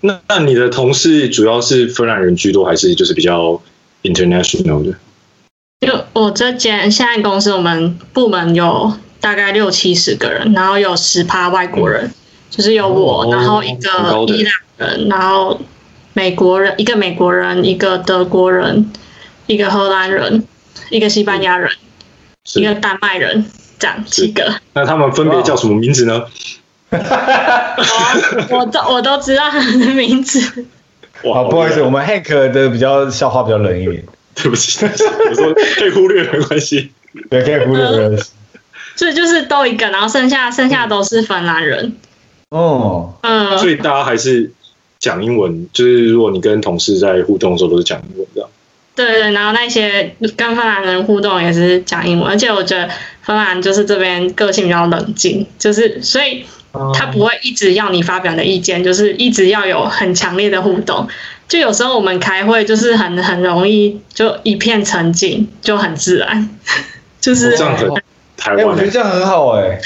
[0.00, 3.62] 那那你的同事主要是芬兰人居多，还是就是比较
[4.02, 4.96] international 的？
[5.86, 12.06] 就我这间现在公司，我们部门有大概六七十个人，然后有十趴外国人。
[12.06, 12.10] 嗯
[12.50, 13.90] 就是有我，然后一个
[14.28, 15.60] 伊朗人，然后
[16.12, 18.90] 美国人，一个美国人，一个德国人，
[19.46, 20.44] 一个荷兰人，
[20.90, 21.70] 一个西班牙人，
[22.54, 23.44] 一个丹麦人，
[23.78, 24.54] 这样几个。
[24.72, 26.24] 那他们分别叫什么名字呢？
[28.50, 30.64] 我都 我都知道他们的名字。
[31.24, 34.04] 哇，不好意思，我们 Hank 的比较笑话比较冷一点，
[34.34, 36.92] 对不起，我说可以忽略没关系，
[37.28, 38.30] 对，可以忽略没关系。
[38.94, 41.96] 所以就是都一个，然后剩下剩下都是芬兰人。
[42.50, 44.50] 哦，嗯，所以大家还是
[44.98, 48.48] 讲英文，就是如果你跟同事在互动的时候都是讲英文这样。
[48.94, 52.88] 对对，然后那些跟芬兰人互动也是讲英文，而且我觉得
[53.22, 56.46] 芬兰就是这边个性比较冷静，就是所以
[56.94, 61.06] 他不会一直要你发表你的意见，就是一直要有很强烈的互动。
[61.48, 66.48] 就有时候我们开会就是很很容易就一片沉静，就很自然，
[67.20, 67.90] 就是这样子
[68.36, 69.78] 台湾，哎，我觉得这样很好哎。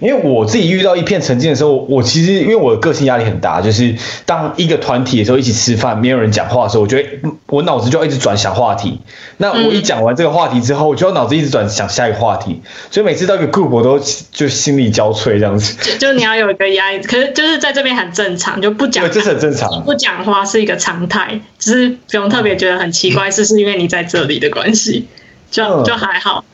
[0.00, 7.08] 因为我自己遇到一片沉静的时候，我其实因为我的个性压力很大，就是当一个团体的时候一起吃饭，没有人讲话的时候，我觉得
[7.46, 9.00] 我脑子就要一直转想话题。
[9.38, 13.98] 那我一讲完这个话题之后，我就要脑子一直转想下一个话题，所以每次到一个 group 我都
[14.30, 15.74] 就心力交瘁这样子。
[15.82, 19.04] 就就你要有一个压力，可是就是在这边很正常，就不讲。
[19.04, 19.82] 对，这是很正常。
[19.84, 25.08] 不讲话是一个常态，只是不用特别觉得很奇怪，是是因为你在这里的关系，
[25.50, 26.44] 就就还好。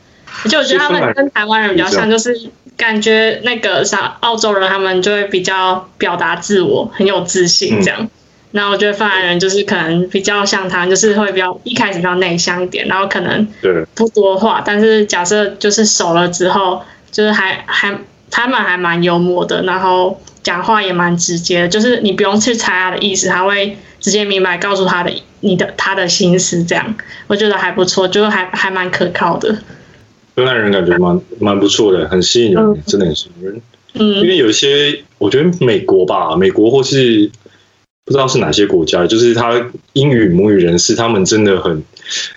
[0.49, 8.07] 就我觉得他们跟台湾人比较像，就是感觉那个像澳洲人他们就会比较表达自我，很有自信这样。
[8.51, 13.45] 那我觉得芬兰人就是可能比较像他，就是会比较一开始比较内向一点，然后可能
[13.95, 17.97] 不多话，但是假设就是熟了之后，就是还还
[18.31, 26.95] 他们还蛮幽默的，然后讲话也蛮直接的，就是你不用去猜他的意思，他会直接明白告诉他的你的他的心思这样，
[27.27, 29.57] 我觉得还不错，就是还还蛮可靠的。
[30.35, 33.61] 芬兰人感觉蛮蛮不错的，很吸引人，嗯、真的很吸引人。
[33.93, 37.31] 嗯，因为有一些，我觉得美国吧，美国或是
[38.03, 41.81] 不知道是哪些国家，就是他英语母语人士，他们真的很，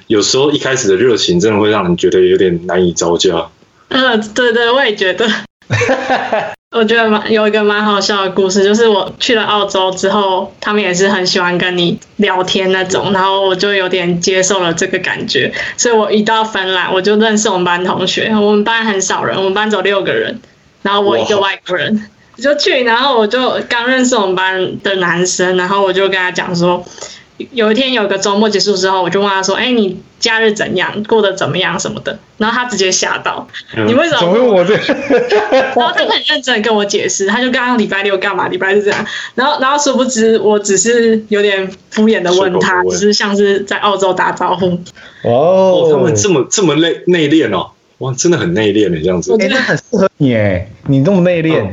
[0.07, 3.51] 有时候一开始的热情，真的会让人觉得有点难以招架。
[3.89, 5.27] 嗯，对对，我也觉得。
[6.71, 20.39] 我觉得蛮有一个蛮好笑的故事，就是我去了澳洲之后，他们也是很喜欢跟你聊天那种，然后我就有点接受了这个感觉，所以我一到芬兰，我就认识我们班同学，我们班很少人，我们班只有六个人，
[20.83, 26.85] 然后我一个外国人，我就去，然后我就刚认识我们班的男生，然后我就跟他讲说。
[27.53, 31.03] 有一天，有个周末结束之后，我就问他说：“哎，你假日怎样？
[31.05, 31.79] 过得怎么样？
[31.79, 33.47] 什么的？”然后他直接吓到
[33.87, 34.75] ：“你为什么？”怎么问我这？
[35.55, 38.49] 然后他很认真的跟我解释，他就刚刚礼拜六干嘛？
[38.49, 39.07] 礼拜日这样。
[39.35, 44.79] 然后，然后殊不知，我只是有点敷衍的问他，只是像是在澳洲打招呼。
[45.23, 49.31] 哦，他们这么这么内内敛哦，哇，真的很内敛的这样子。
[49.31, 51.69] 我觉得很适合你哎，你那么内敛，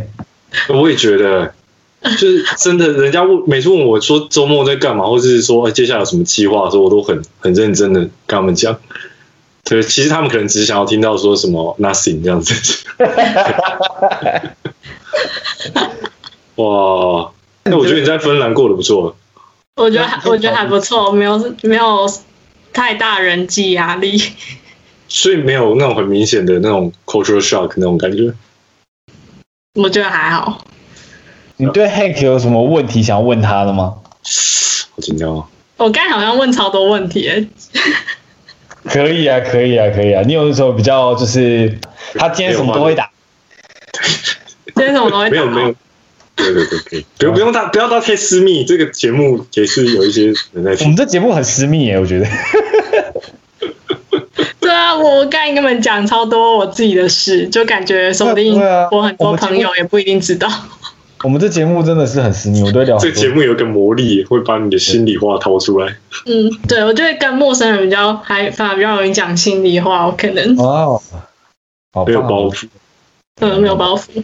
[0.69, 1.51] 我也觉得。
[2.19, 8.77] 就是真的，人家问每次问我说周末在干嘛，或者是说接下来有什么计划的时候，我都很很认真的跟他们讲。
[9.63, 12.53] 对，其实他们可能只是想要听到说什么 nothing 这样子。
[16.57, 17.31] 哇，
[17.63, 19.15] 那我觉得你在芬兰过得不错。
[19.77, 22.07] 我觉得还我觉得还不错，没有没有
[22.71, 24.21] 太大人际压力，
[25.07, 28.31] 所以没有那种很明显的那种 cultural shock 那种感觉。
[29.73, 30.63] 我觉得还好。
[31.57, 33.95] 你对 Hank 有什么问题想要问他的吗？
[34.95, 35.45] 好紧张啊！
[35.77, 37.47] 我刚才好像问超多问题诶。
[38.83, 40.21] 可以啊，可以啊，可以啊！
[40.25, 41.77] 你有的时候比较就是，
[42.15, 43.09] 他今天什么都会打。
[44.75, 45.31] 今天什么都会打。
[45.31, 45.75] 没有没有。
[46.35, 47.05] 对对对，可以。
[47.17, 50.85] 不用不用到不要到太私密，这个节目也是有一些人在听。
[50.85, 52.27] 我们这节目很私密耶，我觉得。
[54.59, 58.59] 对啊，我刚才跟你们讲超多我自己的事，就感觉说不定
[58.91, 60.49] 我很多朋友也不一定知道。
[61.25, 62.99] 我们这节目真的是很私密， 我都聊。
[62.99, 65.97] 这节目有个魔力，会把你的心里话掏出来。
[66.27, 71.01] 嗯，对，我觉得跟陌生人比较还反而比较容易讲心里话，我可能哦，
[72.05, 72.67] 没有包袱。
[73.41, 74.23] 嗯，没有包袱。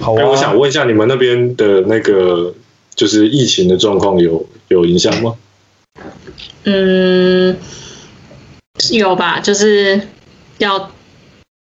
[0.00, 2.54] 好啊，我想问一下，你们那边的那个
[2.94, 5.34] 就是疫情的状况有有影响吗？
[6.64, 7.54] 嗯，
[8.92, 10.00] 有吧，就是
[10.56, 10.90] 要。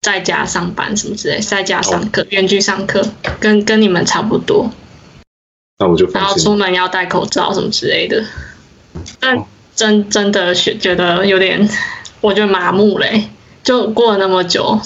[0.07, 3.05] 在家上班什么之类，在家上课，远距上课，
[3.41, 4.71] 跟跟你们差不多。
[5.81, 8.25] 那我就然后出门要戴口罩什么之类的。
[9.19, 11.69] 但真真的觉觉得有点，
[12.21, 13.25] 我觉得麻木嘞，
[13.65, 14.81] 就过了那么久。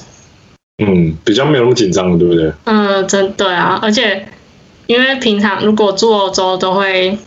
[0.82, 2.50] 嗯，比较没有那么紧张了，对不对？
[2.64, 4.26] 嗯，真对啊，而且
[4.86, 7.18] 因为平常如果住欧洲都会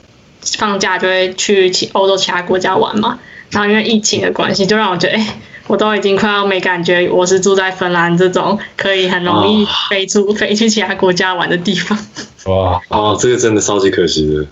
[0.58, 3.19] 放假就会去其欧洲其他国家玩嘛，
[3.51, 5.38] 然后因为疫情的关系，就让我觉得哎。
[5.67, 11.97] 我都已经快要没感觉，我是住在芬兰这种可以很容易飞出、哦、飞去其他国家玩的地方。
[12.45, 14.45] 哇，哦，这个真的超级可惜的，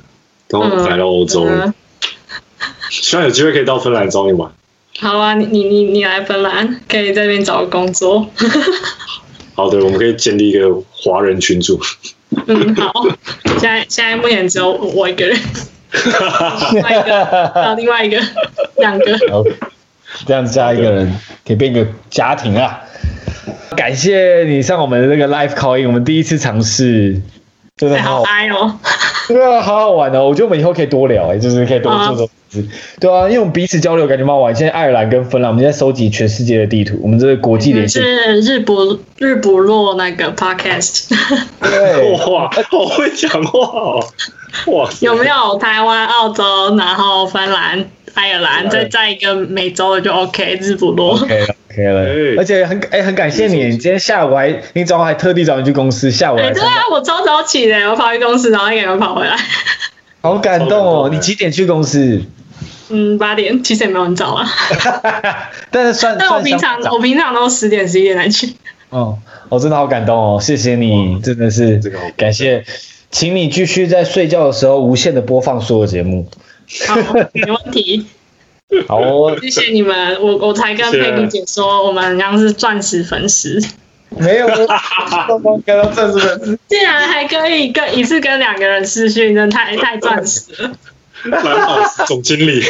[0.47, 1.73] 都来到欧洲，嗯嗯、
[2.89, 4.49] 希望有机会可以到芬兰找你玩。
[4.99, 8.29] 好啊，你你你你来芬兰，可以在这边找个工作。
[9.53, 11.79] 好的，我们可以建立一个华人群组。
[12.47, 12.91] 嗯，好，
[13.59, 15.37] 现在现在目前只有我一个人，
[16.71, 18.17] 另外一个，还有另外一个，
[18.77, 19.05] 两个。
[20.25, 21.13] 这样子加一个人，
[21.45, 22.81] 可以变一个家庭啊！
[23.75, 27.19] 感谢你上我们的那个 live call in，我们第一次尝试，
[27.77, 28.77] 真的好嗨哦！
[29.27, 30.27] 对啊，好好玩哦！
[30.27, 32.65] 我觉得我们以后可以多聊哎，就是可以多做做事，
[32.99, 34.53] 对啊，因为我们彼此交流感觉蛮好玩。
[34.53, 41.09] 现在爱尔兰跟芬兰，我们现在收集全世界的地图，我们这个国际连线是日不日不落那个 podcast。
[41.61, 44.05] 对， 哇，好会讲话哦！
[44.67, 47.85] 哇，有没有台湾、澳洲，然后芬兰？
[48.13, 51.13] 爱尔兰，再再一个美洲的就 OK，日不落。
[51.13, 52.01] OK 了，OK 了。
[52.37, 56.51] 而且很哎、欸、很感谢你，今天下午还你早上还特地找你去公司，下午来。
[56.51, 59.35] 对啊，我超早起的，我跑去公司，然后一个人跑回来。
[60.21, 61.09] 好感动哦！
[61.11, 62.21] 你几点去公司？
[62.89, 64.47] 嗯，八点，其实也没有很早啊。
[65.71, 68.53] 但是算， 但我平常我平常都十点十一点来去。
[68.89, 69.17] 哦，
[69.49, 70.39] 我真的好感动哦！
[70.39, 71.81] 谢谢你，真的是
[72.17, 72.63] 感谢，
[73.09, 76.29] 请你继续在睡觉的时候无限的播放所有节目。
[76.87, 76.95] 好，
[77.33, 78.05] 没问题。
[78.87, 80.21] 好哦，谢谢你们。
[80.21, 83.59] 我我才跟佩妮姐说，我们像是钻石粉丝。
[84.09, 90.71] 没有，刚刚跟到钻石粉丝，竟然还可以跟一次跟两个人私讯，真的太太钻石了。
[91.23, 92.63] 蓝宝石总经理，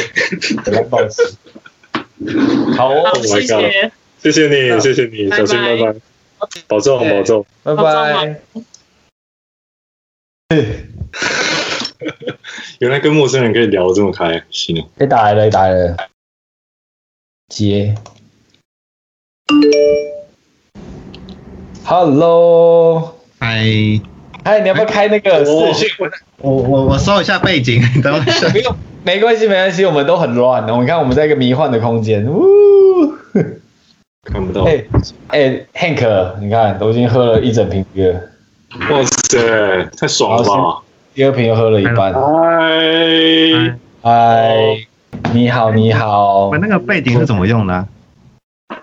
[0.66, 1.34] 蓝宝石。
[2.76, 5.94] 好，哦，谢谢，谢谢你，谢谢你，小心，拜拜，
[6.68, 8.40] 保重，保重，拜拜。
[12.80, 14.84] 原来跟陌生人可以聊得这么开心。
[14.96, 15.96] 你打来了，你打来了。
[17.48, 17.94] 接。
[21.84, 23.16] Hello。
[23.38, 23.64] 嗨。
[24.44, 25.88] 嗨，你要不要开那个视讯？
[26.38, 28.48] 我我我搜一下背景， 等一下。
[28.50, 30.72] 不用，没关系，没关系，我们都很乱的。
[30.72, 32.26] 我们看，我们在一个迷幻的空间。
[32.26, 33.14] 呜。
[34.24, 34.62] 看不到。
[34.64, 34.84] 哎
[35.28, 38.20] 哎，Hank，你看，都已经喝了一整瓶了。
[38.90, 40.82] 哇塞，太爽了吧！
[41.14, 42.14] 第二瓶又喝了一半。
[42.14, 44.86] 嗨嗨，
[45.34, 46.48] 你好，你好。
[46.48, 47.86] 我那个背景是怎么用的？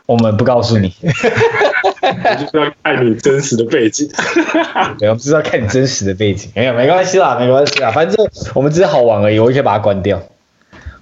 [0.06, 0.94] 我们不告诉你。
[1.02, 4.08] 我就是要看你真实的背景。
[5.00, 6.52] 对，我们就是要看你真实的背景。
[6.56, 9.39] 没有，没关系啦，没关系啦，反正我们只是好玩而已。
[9.39, 10.22] 我也可以把它关掉。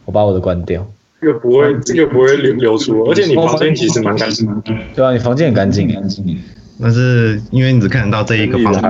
[0.05, 0.87] 我把我的关掉。
[1.21, 3.03] 又不会，又不会流流出。
[3.03, 4.53] 而且你房间其实蛮干净的。
[4.95, 6.41] 对啊，你房间很干净，干净。
[6.81, 8.89] 但是因为你只看得到这一个方块。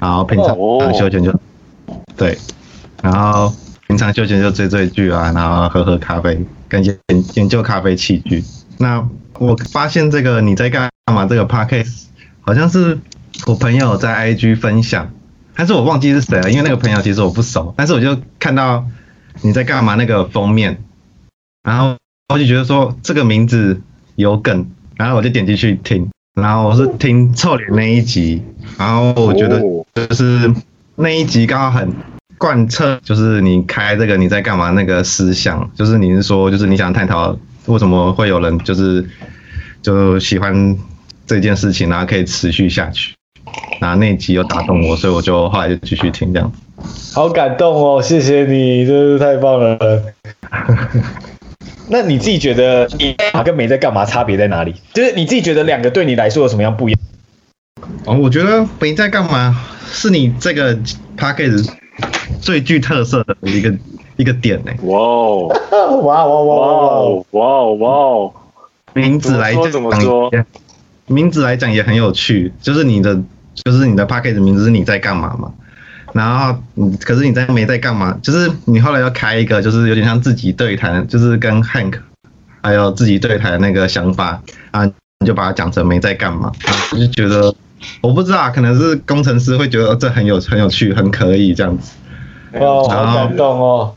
[0.00, 0.56] 然后平常
[0.94, 1.32] 休闲就
[2.16, 2.36] 对，
[3.02, 3.54] 然后
[3.86, 6.98] 平常休闲就追追剧啊，然后喝喝咖啡，跟研
[7.34, 8.42] 研究咖啡器具。
[8.78, 9.06] 那
[9.38, 11.26] 我发现这个你在干嘛？
[11.26, 12.04] 这个 podcast
[12.40, 12.98] 好像是
[13.46, 15.10] 我朋友在 IG 分享，
[15.54, 18.84] 但是我忘记是谁了，因为那个朋友其实我不熟，但是我就看到
[19.42, 20.82] 你在干嘛那个封面，
[21.62, 21.96] 然后
[22.34, 23.80] 我就觉得说这个名字
[24.16, 24.66] 有梗。
[24.96, 28.42] 然后我就点进去听，然后我是听臭脸那一集，
[28.78, 29.60] 然后我觉得
[29.94, 30.52] 就是
[30.96, 31.92] 那一集刚好很
[32.38, 39.04] 贯彻，就是你开这个你在干嘛那个思想，就是你是说就是你想探讨为什么会有人就是
[39.82, 40.76] 就喜欢
[41.26, 43.14] 这件事情，然后可以持续下去，
[43.80, 46.50] 然后那一集又打动我，所以我就后来就继续听这样。
[47.12, 50.02] 好感动哦，谢谢你，真是太棒了。
[51.92, 54.74] 那你自己觉得你跟没在干嘛差别在哪里？
[54.94, 57.00] 就是你自己觉得两个对你来说有什么样不一样？
[58.06, 59.56] 哦，我觉得没在干嘛
[59.90, 60.76] 是你这个
[61.16, 61.68] package
[62.40, 63.72] 最具特色的一个
[64.16, 64.72] 一个点呢。
[64.84, 65.48] 哇哦！
[66.02, 68.32] 哇哇哇哇哇哦！
[68.94, 70.30] 名字来讲怎么说？
[71.06, 73.20] 名字来讲也很有趣，就是你的
[73.54, 75.52] 就是你的 package 名字是你在干嘛嘛？
[76.12, 78.18] 然后，嗯，可是你在没在干嘛？
[78.22, 81.94] 就是你后来要开一个，就是有点像自己对谈，就是跟 Hank
[82.62, 86.50] 还有自己对谈那个想法啊，你就把它讲成没在干嘛。
[86.92, 87.54] 我就觉得，
[88.00, 91.92] 我不知道，可能是工程师会觉得这很有很有趣，很可以这样子。
[92.54, 93.94] 哦，好感动哦。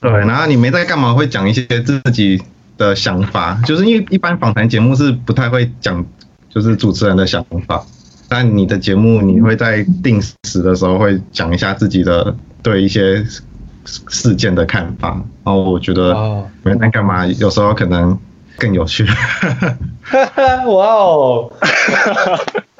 [0.00, 2.42] 对，然后你没在干嘛，会讲一些自己
[2.76, 6.04] 的想法，就是因为一般访谈节目是不太会讲，
[6.50, 7.82] 就是主持人的想法。
[8.28, 13.24] 但你的节目，你会在定时的时候会讲一下自己的对一些
[13.84, 15.10] 事件的看法，
[15.44, 18.18] 然后我觉得没在干嘛，有时候可能
[18.58, 19.06] 更有趣。
[20.66, 21.52] 哇哦！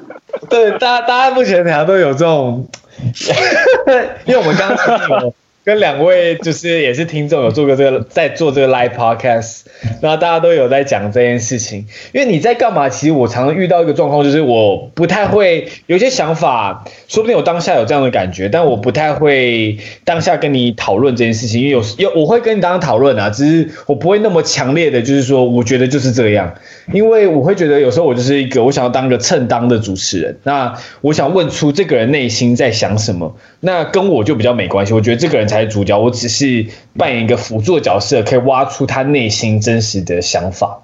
[0.48, 2.66] 对，大家大家目前好像都有这种，
[4.26, 5.32] 因为我们刚刚。
[5.66, 9.62] 跟两位就是也是听众有做过这个，在做这个 live podcast，
[10.00, 11.84] 然后大家都有在讲这件事情。
[12.12, 12.88] 因为你在干嘛？
[12.88, 21.60] 其实我常常遇到一个状况，就是我不太会有些想法，说不定我当下有这样的感觉，但我不太会当下跟你讨论这件事情。
[21.60, 26.54] 因为有有我会跟你当讨论啊，只是我不会那么强烈的，就是说我觉得就是这样。
[26.92, 34.94] 因为我会觉得有时候我就是一个我想要当个称当的主持人，那我想问出这个人内心在想什么，那跟我就比较没关系。
[34.94, 35.55] 我觉得这个人才。
[35.56, 36.66] 才是主角，我只是
[36.98, 40.78] 扮演一个辅助的角色，可以挖出他内心真实的想法。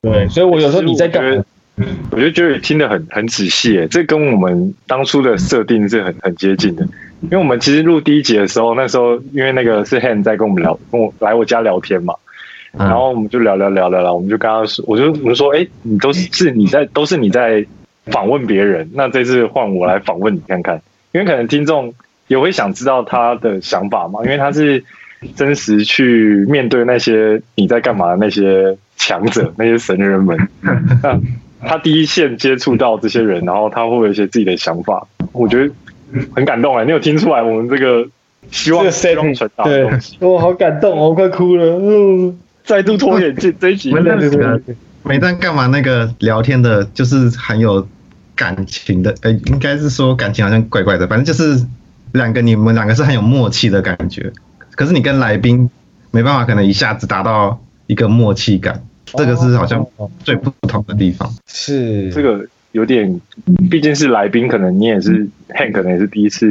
[0.00, 1.44] 对，所以我有时候你在干，
[2.10, 6.86] 我就觉得听得很很仔细，这跟我们当初的设定是很很接近的。
[7.22, 12.14] 因为我们其实录第一集的时候，那时候因为那个是 Han 在跟我们聊，跟我来我家聊天嘛，
[12.72, 17.64] 然后我们就聊聊聊聊聊，我们就跟他说，我就我就说，哎，你都是是你在，都是你在
[18.06, 20.80] 访问别人，那这次换我来访问你看看，
[21.12, 21.94] 因为可能听众
[22.28, 24.82] 也会想知道他的想法嘛，因为他是
[25.36, 30.36] 真实去面对那些你在干嘛的那些强者、 那些神人们，
[31.02, 31.20] 那
[31.66, 35.72] 他第一线接触到这些人，然后他会有一些自己的想法，我觉得。
[36.34, 38.06] 很感动哎，你有听出来我们这个
[38.50, 40.18] 希望希望传达的东西？
[40.20, 41.64] 我好感动，我快哭了。
[41.80, 43.90] 嗯，再度脱眼镜，这一集。
[45.02, 45.68] 每当干嘛？
[45.68, 47.88] 那个聊天的，就是很有
[48.36, 49.14] 感情的。
[49.22, 51.64] 呃，应该是说感情好像怪怪的，反正就是
[52.12, 54.32] 两个你们两个是很有默契的感觉。
[54.72, 55.70] 可是你跟来宾
[56.10, 59.86] 没办法，可能一下子达到一个默契感，这个是好像
[60.24, 61.32] 最不同的地方。
[61.46, 62.46] 是这个。
[62.72, 63.20] 有点，
[63.70, 66.46] 毕竟是来宾，可能你也是 Han，可能也是第一次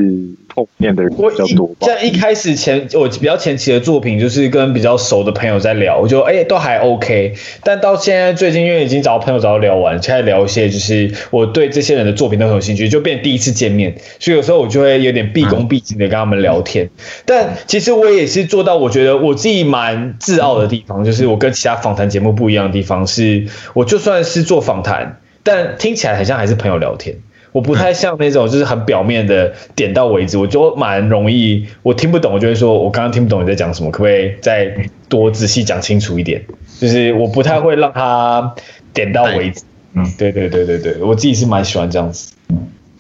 [0.48, 1.88] 碰面的人比较多吧。
[1.88, 7.34] 像一开始前，我比较前期的作品，就是跟比较熟的朋友在聊，我就哎、欸、都还 OK。
[7.64, 16.88] 但到现在最近，因为已经找朋友找到聊完，现在聊一些就是我对这些人的作品都很有兴趣，就变第一次见面，所以有时候我就会有点毕恭毕敬的跟他们聊天。
[17.26, 25.18] 但其实我也是做到，我觉得我自己蛮自傲的地方，就是我跟其他访谈节目不一样的地方是，我就算是做访谈。
[25.44, 27.16] 但听起来很像还是朋友聊天，
[27.52, 34.72] 我不太像那种就是很表面的点到为止，我就蛮容易，我听不懂，我就会说，我刚刚听不懂你在讲什么，可不可以再
[35.10, 36.44] 多仔细讲清楚一点？
[36.80, 38.54] 就是我不太会让他
[38.94, 39.64] 点到为止。
[39.94, 42.34] 嗯，对对对对对，我自己是蛮喜欢这样子。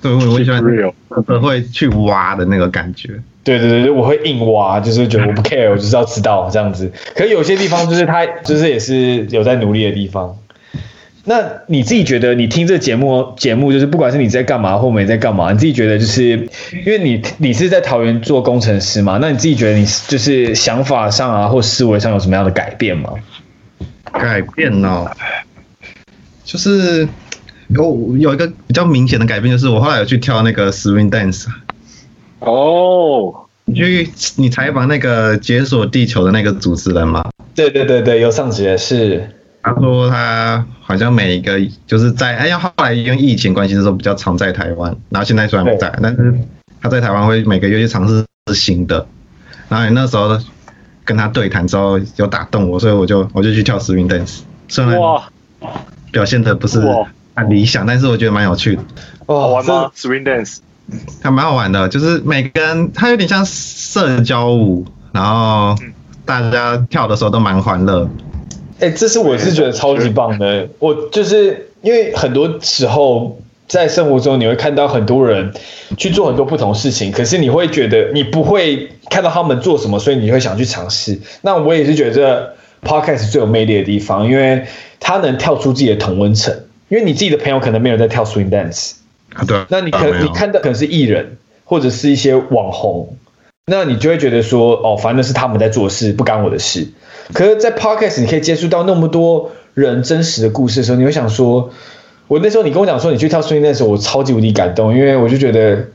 [0.01, 3.09] 对，我我喜欢会会去挖的那个感觉。
[3.43, 6.91] 对对对对，我会硬挖，就是觉得我不 care，我就是要知道这样子。
[7.15, 10.37] 可是有些地方就是他就是也是有在努力的地方。
[11.23, 16.31] 那你自己觉得，你听这个节目节目，就是不管是你在干嘛或没在干嘛，你自己觉得就是，
[16.83, 23.11] 因为你你是在桃园做工程师嘛，那你自己觉得你就是想法上啊或思维上有什么样的改变吗？
[24.11, 25.09] 改变哦，
[26.43, 27.07] 就是
[27.69, 31.45] 有有一个比较明显的改变，就是我后来有去跳那个 swing dance。
[32.39, 37.29] 哦，你去你采访那个解锁地球的那个主持人吗？
[37.53, 39.29] 对对对对，有上节是。
[39.63, 46.33] 他说他好像每一个就是在哎呀，后来因为疫情关系的时候比较常在台湾，然后现在虽然不在，但是
[46.81, 49.05] 他在台湾会每个月去尝试新的。
[49.69, 50.37] 然后你那时候
[51.05, 54.99] 跟他对谈之后有打动我，所以我就我就去跳 swing dance，虽然
[56.11, 56.81] 表现的不是
[57.35, 58.83] 很理想，但是我觉得蛮有趣的。
[59.27, 60.57] 好玩吗？swing dance
[61.21, 65.75] 还蛮好玩的，就是每个人他有点像社交舞，然后
[66.25, 68.09] 大家跳的时候都蛮欢乐。
[68.81, 70.67] 哎、欸，这是我是觉得超级棒的。
[70.79, 75.53] 我就是因为很多时候在生活中，你会看到很多人
[75.97, 81.17] 去做很多不同事情，可是你会觉得你不会看到他们做什么，所以你会想去尝试。
[81.41, 84.65] 那我也是觉得 Podcast 最有魅力的地方，因为
[84.99, 86.53] 他能跳出自己的同温层。
[86.89, 88.95] 因为你自己的朋友可能没有在跳 Swing Dance，
[89.33, 93.15] 啊对，那你可能你看到可能是艺人或者是一些网红，
[93.67, 96.87] 那你就会觉得说，哦，反正是他们在做事，不干我的事。
[97.33, 101.69] 可是，在 Podcast 你可以接触到那么多人真实的故事的时候，你会想说，
[102.27, 105.85] 我那时候你跟我讲说你去跳 swing 那时候，我超级无敌感动，因为我就觉得，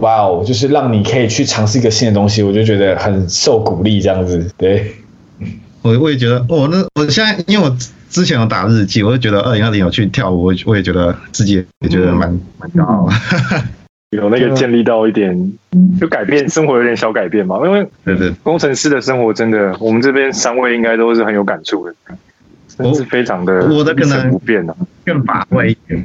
[0.00, 4.50] 哇哦，就是让你可以去尝试一个新的东西，我就觉得很受鼓励这样子。
[4.56, 4.94] 对，
[5.82, 7.76] 我 我也觉得，我那我现在因为我
[8.08, 13.08] 之前有打日记，我就觉得二零二零有去跳舞，我我也觉得自己也觉得蛮蛮骄傲。
[14.10, 15.52] 有那个建立到一点，
[16.00, 17.56] 就改变生活有点小改变嘛。
[17.64, 17.88] 因为
[18.42, 21.94] 工程师的生活真的，我们这边三位应该都是很有感触的，
[22.76, 26.04] 真是非常的我的可能不变的，更把位一点。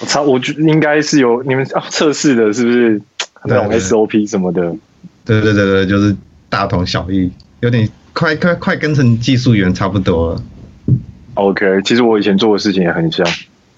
[0.00, 3.00] 我操，我觉应该是有你们啊测试的，是不是
[3.44, 4.74] 那种 SOP 什么的？
[5.26, 6.16] 对对对对，就是
[6.48, 7.30] 大同小异，
[7.60, 10.42] 有点快快快跟成技术员差不多了。
[11.34, 13.26] OK，其实我以前做的事情也很像，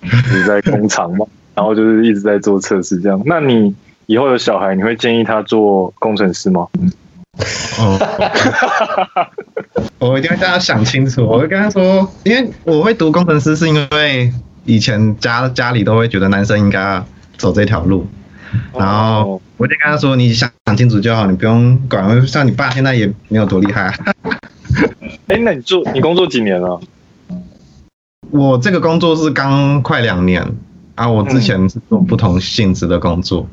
[0.02, 1.26] 你在工厂嘛。
[1.58, 3.20] 然后就是一直在做测试，这样。
[3.26, 3.74] 那你
[4.06, 6.68] 以后有小孩，你会建议他做工程师吗？
[7.80, 7.98] 哦，
[9.98, 11.26] 我一定会让他想清楚。
[11.26, 14.32] 我会跟他说，因为我会读工程师，是因为
[14.66, 17.02] 以前家家里都会觉得男生应该
[17.36, 18.06] 走这条路。
[18.72, 22.24] 然后我就跟他说，你想想清楚就好，你不用管。
[22.24, 23.92] 像你爸现在也没有多厉害。
[25.26, 26.80] 哎，那你做你工作几年了？
[28.30, 30.46] 我这个工作是刚快两年。
[30.98, 33.46] 啊，我之前是做不同性质的工作，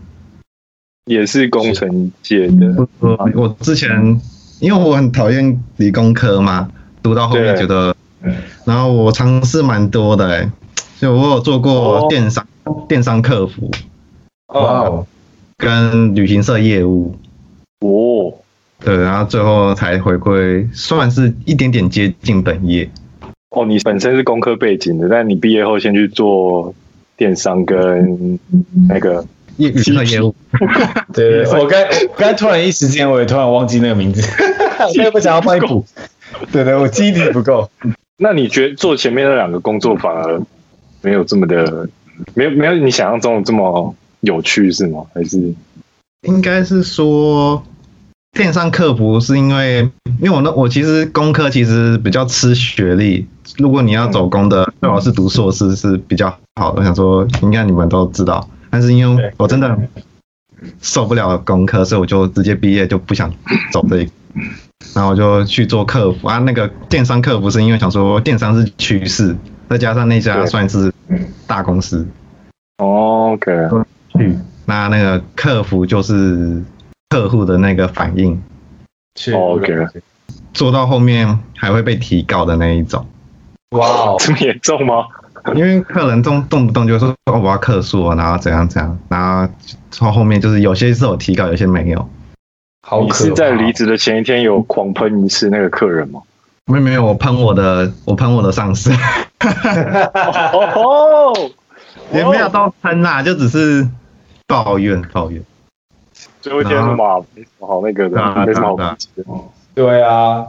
[1.05, 2.87] 也是工程界的。
[2.99, 4.19] 我我之前
[4.59, 6.67] 因为我很讨厌理工科嘛，
[7.03, 7.95] 读到后面觉得，
[8.65, 10.51] 然后我尝试蛮多的、欸，
[10.99, 13.69] 就我有做过电商、哦、电商客服，
[14.47, 15.05] 哦，
[15.57, 17.15] 跟旅行社业务，
[17.81, 18.33] 哦，
[18.83, 22.89] 对，然后最后才回归，算是一点点接近本业。
[23.51, 26.73] 哦，你本身是工科背景的，但你毕业后先去做
[27.17, 28.39] 电商跟
[28.87, 29.25] 那个。
[29.57, 29.71] 业
[30.21, 30.35] 务，
[31.15, 31.81] 对对，我刚
[32.17, 34.21] 刚才突然一时间我也突然忘记那个名字，
[34.93, 35.85] 所以不想要帮你补。
[36.51, 37.71] 对对，我记忆力不够。
[38.17, 40.41] 那你觉得做前面那两个工作反而
[41.01, 41.87] 没有这么的，
[42.33, 45.05] 没有没有你想象中的这么有趣是吗？
[45.13, 45.53] 还是
[46.23, 47.63] 应该是说
[48.35, 53.25] 电商客服是因为，因为我那我其实工科其实比较吃学历，
[53.57, 56.29] 如果你要走工的，最好是读硕士是比较
[56.59, 56.81] 好的。
[56.81, 58.45] 我想说，应该你们都知道。
[58.69, 59.73] 但是因为我真的
[60.81, 63.31] 受不了工科，所以我就直接毕业就不想
[63.71, 64.11] 走这一个，
[64.93, 66.37] 然后我就去做客服啊。
[66.39, 69.33] 那个电商客服是因为想说电商是趋势，
[69.69, 70.93] 再加上那家算是
[71.47, 72.05] 大公司。
[72.79, 73.49] OK，
[74.09, 76.61] 去那那个客服就是
[77.15, 78.43] 客户的那个反应。
[79.33, 79.87] OK，
[80.53, 83.05] 做到后面还会被提告的那一种。
[83.71, 85.05] 哇， 这么严重吗？
[85.55, 89.53] 因为客人动动不动就说哦，我要客诉，然后怎样怎样，然后
[89.91, 92.09] 从后面就是有些是有提告，有些没有。
[92.85, 96.21] 好，你是在离职的前一天有狂喷一次那个客人吗？
[96.65, 98.91] 没有没有，我喷我的，我喷我的上司。
[99.39, 101.33] 哦，
[102.11, 103.87] 也没有到喷啦，就只是
[104.47, 105.41] 抱怨抱怨。
[106.45, 108.95] 最后一天嘛，没什么好那个的，没什么好的。
[109.73, 110.45] 对啊。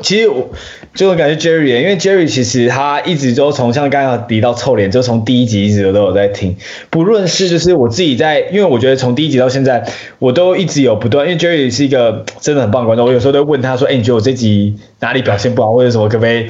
[0.00, 0.48] 其实我
[0.94, 6.56] 就我感觉 Jerry，因为 Jerry 其实他一直都从像刚刚提到臭脸，就从第一集一直都有在听。
[6.90, 9.84] 不论是就是我自己在，因为我觉得从第一集到现在，
[10.20, 11.26] 我都一直有不断。
[11.26, 16.46] 因为 Jerry 是一个真的很棒的观众，我有时候都问他说：“哎，你觉得我这集哪里表现不好，或者什么，可不可以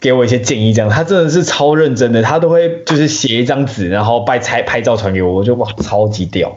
[0.00, 6.56] 给我一些建议？”这样，他真的是超认真的，他都会就是写一张纸，然后拍拍拍照传给我，我就哇，超级屌，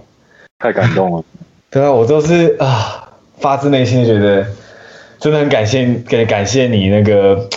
[0.59, 1.23] 太感动了。
[1.71, 3.09] 对啊，我都是啊，
[3.39, 4.45] 发自内心的觉得。
[5.21, 7.47] 真的很感谢，给感谢你那个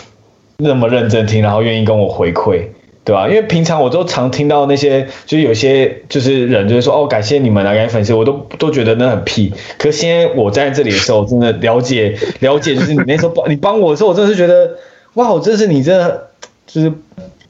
[0.58, 2.62] 那么认真听，然后愿意跟我回馈，
[3.02, 3.26] 对吧？
[3.26, 9.50] 因为平常我都常听到那些，就是有些就是人就是说哦，感谢你们啊，感谢粉丝，我都都觉得那很屁。
[9.78, 14.76] 可是现在我在这里的时候，真的了解了解，就是你那时候帮你帮我的时候，我真的是觉得
[15.14, 16.28] 哇，我真是你真的
[16.66, 16.92] 就是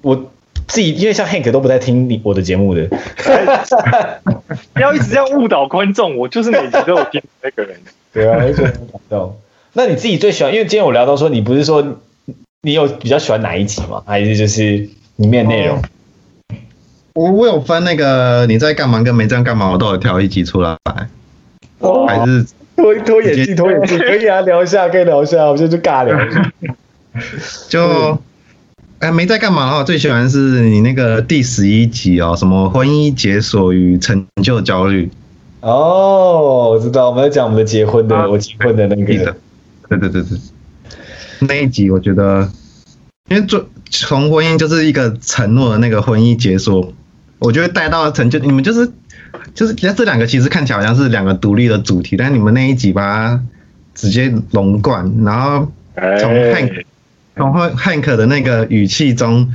[0.00, 0.26] 我
[0.66, 2.88] 自己，因为像 Hank 都不太听你我的节目的，
[4.72, 7.76] 不要一直这样误导观众，我就是每集都有听那个人，
[8.12, 9.36] 对啊，就很感动。
[9.72, 10.52] 那你自己最喜欢？
[10.52, 11.98] 因为今天我聊到说，你不是说
[12.62, 14.02] 你有比较喜欢哪一集吗？
[14.06, 15.82] 还是就是里面内容？
[17.14, 20.76] 我我有分那个你在干嘛跟没在干嘛，我都有挑一集出来。
[21.78, 22.46] 哦，还是
[22.76, 26.52] 脱脱眼镜，脱眼镜可以啊，聊一下，可以聊一下，我就就尬聊一下。
[27.68, 28.18] 就
[29.00, 35.10] 哎，没在干嘛的话，最喜欢是你那个第十一集哦，什么婚姻解锁与成就焦虑。
[35.60, 39.04] 哦，我知道，我们在讲我们的结婚的，啊、我结婚的那个。
[39.88, 40.38] 对对对对，
[41.40, 42.50] 那一集我觉得，
[43.28, 46.92] 因为做从婚姻就是一个承诺的那个婚姻解锁，
[47.38, 48.90] 我觉得带到成就，你们就是
[49.54, 53.42] 就是，其实这两个其实看起来好像是两个独立的主题，但你们那一集把它
[53.94, 55.70] 直接龙贯，然后
[56.18, 56.32] 从
[57.34, 59.52] 汉从汉克的那个语气中，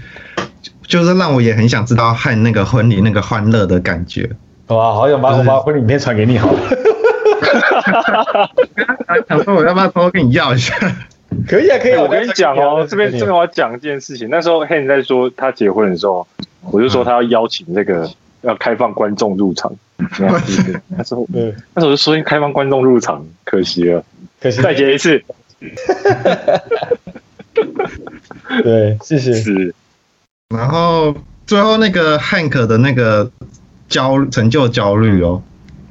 [0.84, 4.30] 就是让我也很想知道汉那个婚礼那个欢乐的感觉。
[4.67, 6.59] 哇，好想把我把婚礼影片传给你好了。
[7.41, 8.49] 哈哈哈哈哈！
[9.27, 10.75] 想说我要不要偷偷跟你要一下？
[11.47, 11.95] 可以啊，可以。
[11.95, 14.30] 我跟你讲哦，这边这边我要讲一件事情。
[14.30, 16.27] 那时候 Han 在说他结婚的时候，
[16.71, 18.11] 我就说他要邀请这个
[18.41, 19.71] 要开放观众入场。
[19.97, 24.03] 他说，嗯，那时候就说开放观众入场，可惜了，
[24.39, 25.23] 可惜再结一次。
[28.64, 29.34] 对，谢谢。
[29.34, 29.74] 是。
[30.50, 33.32] 然后最后那个 Hank 的那个
[33.88, 35.41] 焦成就焦虑哦。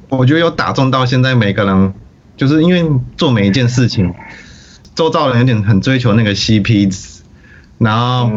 [0.09, 1.93] 我觉得有打中到现在每个人，
[2.35, 2.83] 就是因为
[3.15, 4.13] 做每一件事情，
[4.95, 7.21] 周遭人有点很追求那个 CP 值，
[7.77, 8.29] 然后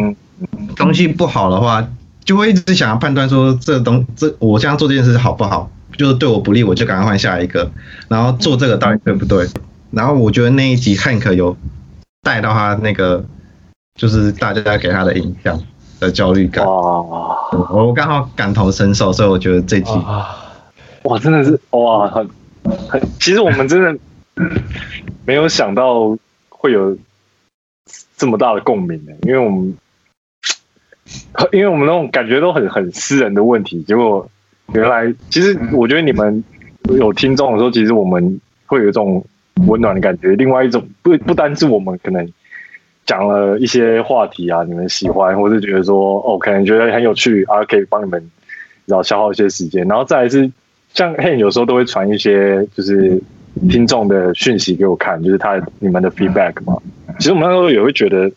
[0.77, 1.89] 东西不好的话，
[2.25, 7.71] 就会一直想要判断说这东这我这样做这件事好不好，就是对我不利，我就赶快换下一个，
[8.09, 9.49] 然后做这个到底对不对？
[9.91, 11.57] 然后我觉得那一集汉克有
[12.23, 13.25] 带到他那个，
[13.95, 15.61] 就是大家给他的影响
[16.01, 19.91] 的焦虑感，我刚好感同身受，所以我觉得这集。
[21.05, 22.29] 哇，真的是哇，很
[22.89, 23.99] 很，其实我们真的
[25.25, 26.17] 没有想到
[26.49, 26.97] 会有
[28.17, 29.77] 这么大的共鸣呢，因为我们
[31.53, 34.29] 因为我们那种感觉都很很私人的问题，结果
[34.73, 36.43] 原来其实我觉得你们
[36.89, 39.25] 有听众的时候，其实我们会有一种
[39.67, 40.35] 温暖的感觉。
[40.37, 42.27] 另外一种不不单是我们可能
[43.05, 48.31] 讲了一些话题啊，你们喜欢，或是觉得说哦，可能觉得很有趣啊，可以帮你们
[48.87, 49.87] 然后消耗一些时间。
[49.89, 50.51] 然后再来是
[50.95, 53.21] 像 Hank 有时候都会传一些就是
[53.69, 56.77] 听众的讯息给我看，就是他你们的 feedback 嘛。
[57.19, 58.31] 其实我们那时候也会觉得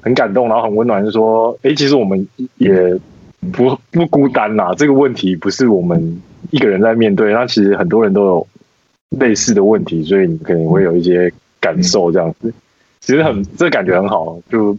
[0.00, 2.26] 很感动，然后很温暖，就是说，哎，其实我们
[2.58, 2.98] 也
[3.52, 4.72] 不不孤单呐。
[4.76, 6.20] 这个问题不是我们
[6.50, 8.46] 一个人在面对，那其实很多人都有
[9.18, 11.30] 类似的问题，所以你可能会有一些
[11.60, 12.52] 感受这样子。
[13.10, 14.76] 其实很这感觉很好，就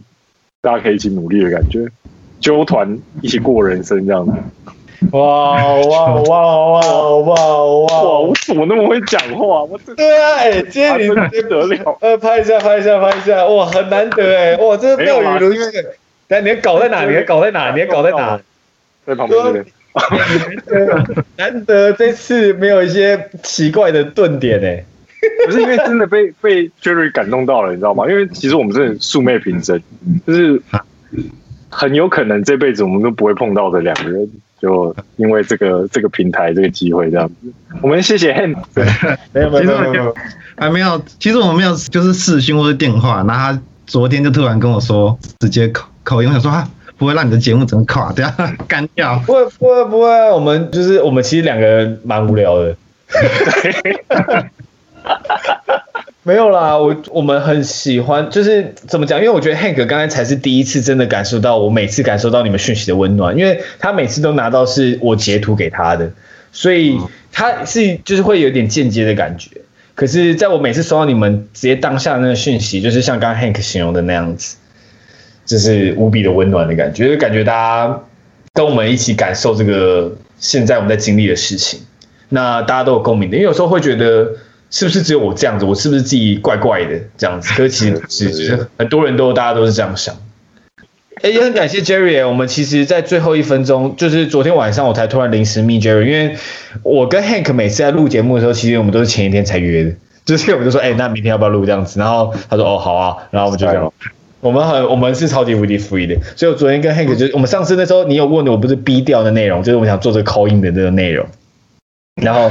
[0.62, 1.84] 大家可以一起努力的感觉，
[2.40, 4.32] 揪团一起过人生这样子。
[5.10, 8.20] 哇哇哇哇哇哇！
[8.20, 9.64] 我怎么那么会讲话？
[9.64, 15.60] 我对啊，哎，今天你 真得了，呃，拍一下，拍一下，拍一下，哇，很难得哎，哇，这个妙语如珠。
[16.26, 17.04] 但你的稿在哪？
[17.04, 17.70] 你的稿在哪？
[17.74, 18.40] 你的稿在哪？
[19.04, 19.66] 在旁边。
[19.92, 24.82] 难得，难得这次没有一些奇怪的顿点哎。
[25.46, 28.08] 不是因为真的被被 Jerry 感动到了，你知道吗？
[28.08, 29.80] 因为其实我们是素昧平生，
[30.26, 30.60] 就是
[31.68, 34.28] 很有可能这辈子我们都不会碰到的两个人。
[34.60, 38.56] 就因为这个这个平台这个机会这样子，我们谢谢 Hank。
[39.32, 40.14] 没有没有没有，
[40.56, 41.02] 还没有。
[41.18, 43.22] 其实我们没有，就是视讯或者电话。
[43.22, 48.32] 那他昨天就突然跟我说，直接口口音，我想说啊，不会让你的节目整个垮掉、
[48.68, 49.20] 干掉。
[49.26, 52.76] 不会不会不会，我们就是我们其实两个人蛮无聊的。
[55.02, 55.74] 对。
[56.24, 59.18] 没有啦，我我们很喜欢，就是怎么讲？
[59.18, 66.08] 因为我觉得 Hank 刚才才是第一次真的感受到我每次感受到你们讯息的温暖，因为他每次都拿到是我截图给他的，
[66.52, 66.96] 所以
[67.32, 69.50] 他是就是会有点间接的感觉。
[69.96, 74.54] 可是在我每次收到你们直接当下那个讯息，就是像刚刚 Hank 形容的那样子，
[75.44, 78.00] 就是无比的温暖的感觉，就感觉大家
[78.54, 81.80] 跟我们一起感受这个现在我们在经历的事情，
[82.28, 84.30] 那大家都有共鸣的，因为有时候会觉得。
[84.72, 85.64] 是不是只有我这样子？
[85.64, 87.52] 我是不是自己怪怪的这样子？
[87.54, 90.16] 可是其实是，是很多人都大家都是这样想。
[91.16, 96.36] 哎、欸，也很感谢 Jerry，我们其实，在最后一分钟，就是昨天晚上我才突然临时密 Jerry，因为
[96.82, 99.92] 我跟 Hank 每次在录节目的时候，其实我们都是前一天才约的，
[100.24, 102.00] 就是我们就说，哎、欸，那明天要不要录这样子？
[102.00, 103.92] 然后他说，哦，好啊，然后我们就这样。
[104.40, 111.24] 我们很，我们是超级无敌 free 的，所以我昨天跟 Hank 就是，我们上次那时候你有问的，我不是 B 调的内容，就是我们想做这个 call in 的这个内容。
[112.16, 112.50] 然后，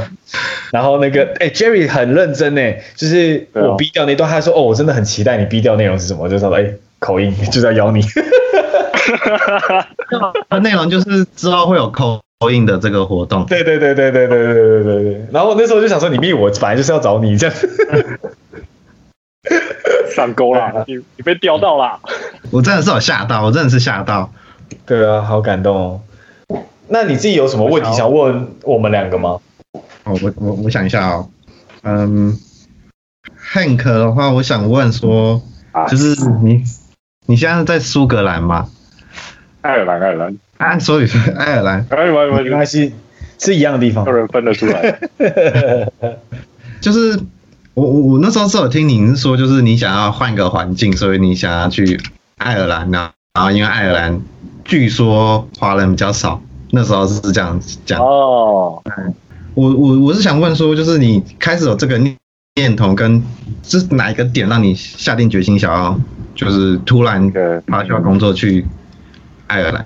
[0.72, 2.60] 然后那个，哎，Jerry 很认真呢，
[2.96, 6.64] 就是我逼掉那段，他说，哦，我真的很期待你逼掉内容是什么，就说，哎，
[6.98, 8.02] 口音就在咬你。
[10.62, 13.46] 内容就是之后会有口音的这个活动。
[13.46, 15.26] 对对对对对对对对对对。
[15.32, 17.56] 然后我那时候就想说，你逼我，本来就是要找你这样。
[20.14, 22.00] 上钩了， 你你被钓到了。
[22.50, 24.32] 我真的是有吓到，我真的是吓到。
[24.84, 26.00] 对啊，好感动哦。
[26.88, 29.38] 那你自己有什么问题想问我们两个吗？
[30.04, 31.28] 哦，我我我想一下哦，
[31.82, 32.38] 嗯
[33.52, 35.40] ，Hank 的话，我想问说，
[35.88, 36.64] 就是你
[37.26, 38.68] 你现在在苏格兰吗？
[39.60, 42.88] 爱尔兰，爱尔兰啊，所以说爱尔兰，没关系，
[43.38, 44.98] 是是一样的地方，有人分得出来。
[46.82, 47.20] 就是
[47.74, 52.00] 我我我那时候是有听您说，就是你想要换个环境，所以你想要去
[52.38, 54.20] 爱尔兰呢，然后因为爱尔兰
[54.64, 56.42] 据说华人比较少，
[56.72, 58.82] 那时候是这样讲哦。
[59.54, 62.16] 我我我是想问说，就是你开始有这个念
[62.54, 63.22] 念头，跟
[63.62, 65.98] 是哪一个点让你下定决心想要，
[66.34, 68.64] 就是突然的把需要工作去
[69.46, 69.84] 爱尔兰？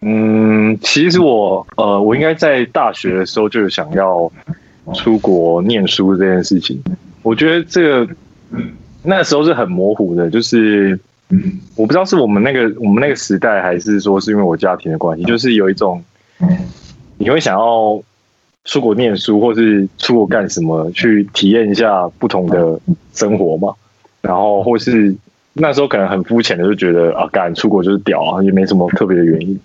[0.00, 4.30] 嗯，其实我呃，我应该在大学的时候就有想要
[4.94, 6.82] 出国念书这件事情。
[7.22, 8.08] 我觉得这个
[9.02, 10.98] 那时候是很模糊的，就是
[11.74, 16.02] 我不知道是我们那个我们那个时代，还是说是因为我家庭的关系，就是有一种
[17.18, 18.02] 你会想要。
[18.66, 22.78] 出国念书，或是出国干什么，去体验一下不同的
[23.14, 23.72] 生活嘛。
[24.20, 25.14] 然后，或是
[25.52, 29.58] 那时候可能很肤浅的就觉得啊，敢出国就是屌啊，也没什么特别的原因。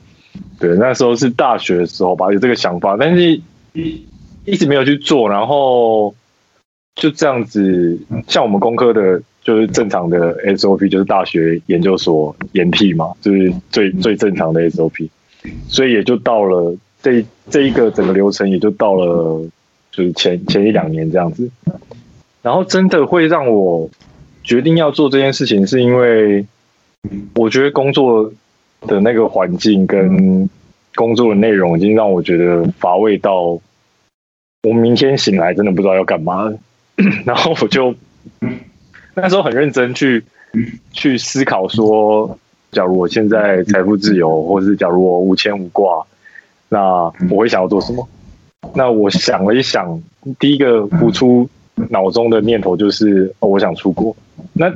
[0.59, 3.41] 对，那时候是大学的时候吧，有这个想法，但是
[3.73, 5.27] 一直没有去做。
[5.27, 6.13] 然后
[6.93, 15.09] 就这样子，像我们工科的，就是正常的 SOP，就是大学研究所研替嘛，就是最最正常的 SOP。
[15.67, 16.77] 所以也就到了。
[17.01, 19.43] 这这一个整个流程也就到了，
[19.91, 21.49] 就是前前一两年这样子，
[22.41, 23.89] 然后真的会让我
[24.43, 26.45] 决定要做这件事情，是因为
[27.35, 28.31] 我觉得工作
[28.81, 30.49] 的那个环境跟
[30.93, 33.59] 工作的内容已经让我觉得乏味到，
[34.63, 36.53] 我明天醒来真的不知道要干嘛，
[37.25, 37.95] 然后我就
[39.15, 40.23] 那时候很认真去
[40.91, 42.37] 去思考说，
[42.71, 46.05] 假如我现在财富自由，或是假如我无牵无挂。
[46.73, 48.07] 那我会想要做什么？
[48.73, 50.01] 那我想了一想，
[50.39, 51.49] 第一个浮出
[51.89, 54.15] 脑中的念头就是，我想出国。
[54.53, 54.71] 那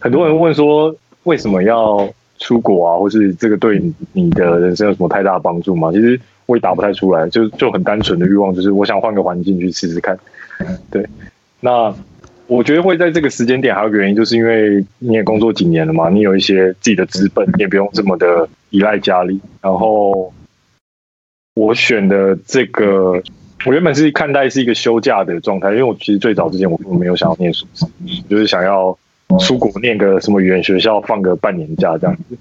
[0.00, 0.94] 很多人问说，
[1.24, 2.96] 为什么要出国啊？
[2.96, 3.82] 或是这个对
[4.12, 5.90] 你的人生有什么太大的帮助吗？
[5.90, 10.16] 其实我也答不太出来，就就很单纯的欲望，就是我想换个环境去试试看。
[10.88, 11.04] 对，
[11.58, 11.92] 那
[12.46, 20.32] 我觉得会在这个时间点，还有一个原因，就是因为你也工作几年了嘛，你有一些自己的资本，你也不用这么的依赖家里，然后。
[21.54, 23.22] 我选的这个，
[23.66, 27.86] 我原本是看待是一个休假的状态，因为我其实最早之前我并没有想要念硕士，
[28.28, 28.96] 就是想要
[29.40, 32.38] 出国念个什么语言学校，放个半年假这样子。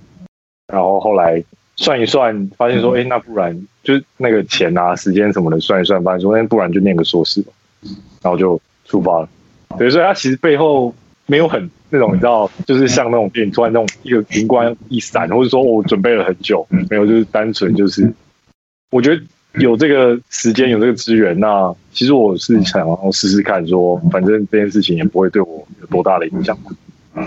[0.72, 1.44] 然后后来
[1.76, 7.44] 算一算，发现说，哎，那不然就是那个钱啊、时间什么的算一算，发现说，那不然就念个硕士。
[8.22, 9.30] 然后就出发了。
[9.78, 10.94] 对，所以它其实背后
[11.26, 18.14] 没有很那种，你知道，就是像那种电影突然那种一个灵光一闪，或者说我准备了很久，没有，就是单纯就是。
[18.92, 19.22] 我觉得
[19.60, 26.58] 有这个时间，有这个资源，那其实我是想要试试看，说反正这件事情也不会对我有多大的影响。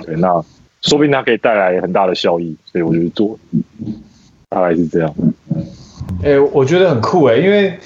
[0.04, 0.28] 对，那
[0.80, 3.38] 说不定它可以带来很大的效益，所以我就去做，
[4.48, 5.14] 大概是这样。
[6.22, 7.78] 哎、欸，我觉得很酷哎，因为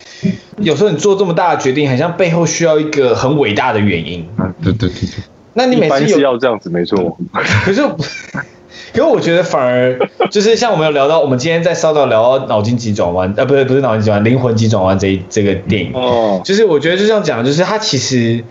[0.59, 4.27] 有时候你做这么大的决定，好像背后需要一个很伟大的原因。
[4.37, 5.25] 啊，对对对对。
[5.55, 7.19] 那你每次是要这样子，没错。
[7.65, 7.83] 可是。
[8.95, 9.99] 因为我觉得反而
[10.31, 18.43] 就是像我们有聊到，我们今天在稍早聊到脑筋急转弯，呃，不是不是脑筋急转弯，灵魂急转弯这一这个电影哦，就是我觉得就这样讲，就是它其实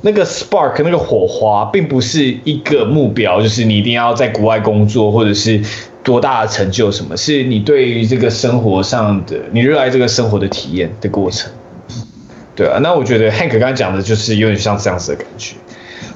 [0.00, 5.60] 那个 spark 那个火花，并不是一个目标，就是你一定要在国外工作或者是
[6.02, 11.52] 多大的成就什么，是你对于这个生活上的你热爱这个生活的体验的过程，
[12.56, 15.54] 对啊，那我觉得 Hank 刚刚讲的就是有点像这样子的感觉。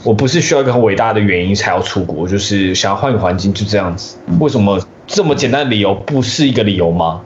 [0.09, 4.17] 我不是需要一个很伟大的原因才要出国，就是想要换个环境，就这样子。
[4.41, 7.21] 为什么这么简单的理由不是一个理由吗？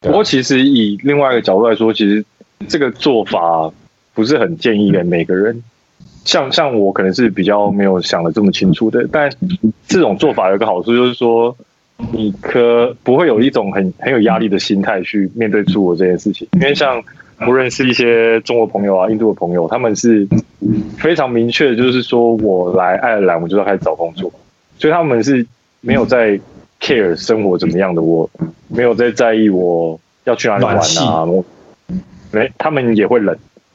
[0.00, 2.24] 不过其实以另外一个角度来说，其实
[2.66, 3.70] 这个做法
[4.12, 5.62] 不是很建议给每个人。
[6.24, 9.30] 像像我可能是比较没有想的这么清楚的，但
[9.86, 11.56] 这种做法有个好处，就是说
[12.10, 17.00] 你可不会有一种很很有压力的心态去面对出国这件事情，因为像。
[17.38, 20.26] 不认识一些中国朋友啊，印度的朋友，他们是
[20.98, 24.32] 非常明确的，就是说我来爱尔兰，我就要开始找工作，
[24.78, 25.46] 所以他们是
[25.80, 26.40] 没有在
[26.80, 28.28] care 生活怎么样的，我
[28.68, 31.44] 没有在在意我要去哪里玩啊，我
[32.32, 33.36] 没，他们也会冷，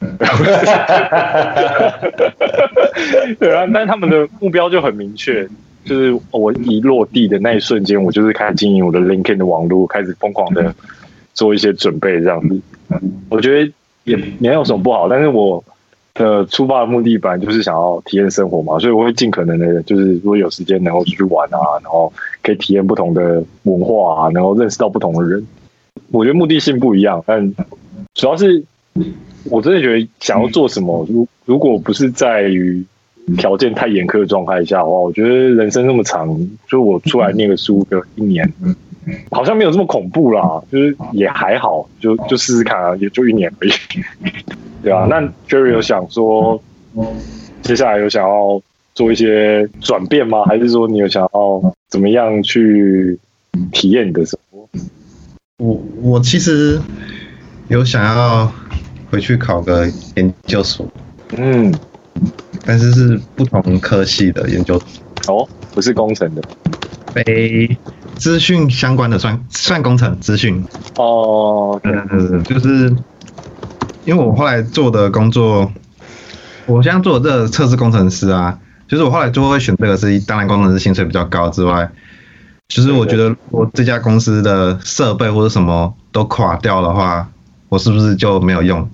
[3.38, 5.48] 对啊，但他们的目标就很明确，
[5.84, 10.74] 就是我一落地的那一瞬间，我就是开始经营我的 LinkedIn 的网络，开始疯狂的
[11.32, 12.60] 做一些准备，这样子。
[13.28, 13.72] 我觉得
[14.04, 15.62] 也没有什么不好，但是我
[16.14, 22.12] 的出发的目的本来就是想要体验生活嘛，所以我会尽可能的，就是如果有时间能够出去玩啊，然后
[22.42, 25.46] 可以体验不同的文化啊，然后认识到不同的人。
[26.10, 27.54] 我觉得目的性不一样，但
[28.14, 28.62] 主要是
[29.44, 32.84] 我真的觉得想要做什么，如如果不是在于
[33.38, 36.28] 条件太严苛的状态下的话，我觉得人生那么长，
[36.68, 38.52] 就我出来念个书个一年。
[39.30, 43.72] 好像没有这么恐怖啦，就是也还好，就就试试看啊，也就一年而已，
[44.82, 46.62] 对啊，那 Jerry 有想说，
[47.62, 48.60] 接下来有想要
[48.94, 50.44] 做一些转变吗？
[50.44, 53.18] 还是说你有想要怎么样去
[53.72, 54.68] 体验你的生活？
[55.58, 56.80] 我我其实
[57.68, 58.52] 有想要
[59.10, 59.86] 回去考个
[60.16, 60.86] 研究所，
[61.36, 61.72] 嗯，
[62.64, 64.80] 但是是不同科系的研究
[65.24, 66.42] 所，哦，不是工程的，
[67.12, 67.76] 非。
[68.16, 70.64] 资讯相关的算算工程资讯
[70.96, 72.94] 哦，对对对，就是
[74.04, 75.70] 因为我后来做的工作，
[76.66, 81.90] 我现在做的这个测试工程师啊，就是我后来就会选这个是，当然工程师薪水比较高之外，
[82.68, 87.28] 其实我觉得我这家公司的设备或者什么都垮掉的话，
[87.68, 88.88] 我是不是就没有用？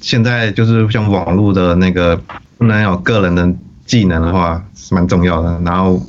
[0.00, 2.18] 现在就是像网络的那个
[2.56, 3.52] 不能有个人的
[3.84, 6.00] 技能的话，是蛮重要的，然后。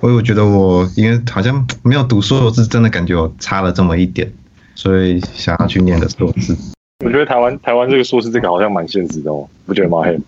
[0.00, 4.30] 我我觉得我因为好像没有读硕士，真的感觉我差了这么一点，
[4.74, 6.56] 所以想要去念个硕士。
[7.04, 10.02] 我觉得台湾台湾这个硕士这个好像蛮现实的哦，不觉得吗？
[10.02, 10.18] 嘿，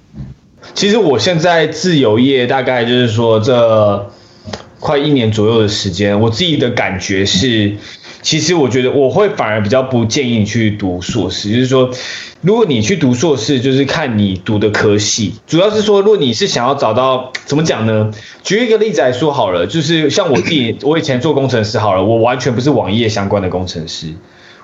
[0.75, 4.11] 其实我现在自由业大概就是说这
[4.79, 7.77] 快一年左右的时间，我自己的感觉是。
[8.23, 11.91] 其实我觉得我会反而比较不建议你去读硕士，就是说，
[12.41, 18.11] 如果你去读硕士，就是看你读的科系，主要是说，如果你是想要找到怎么讲呢？
[18.45, 24.07] 举一个例子来说好了，就是像我自己，我以前做工程师好了，我完全不是网页相关的工程师，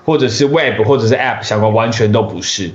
[0.05, 2.71] 或者是 Web 或者是 App 相关，完全都不是。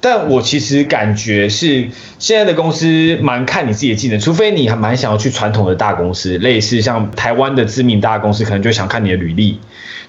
[0.00, 1.88] 但我其实感觉是
[2.20, 9.58] 现在的公司蛮看你自己的技能，除非你还蛮想要去传统的大公司，类似像台湾的知名大公司，可能就想看你的履历。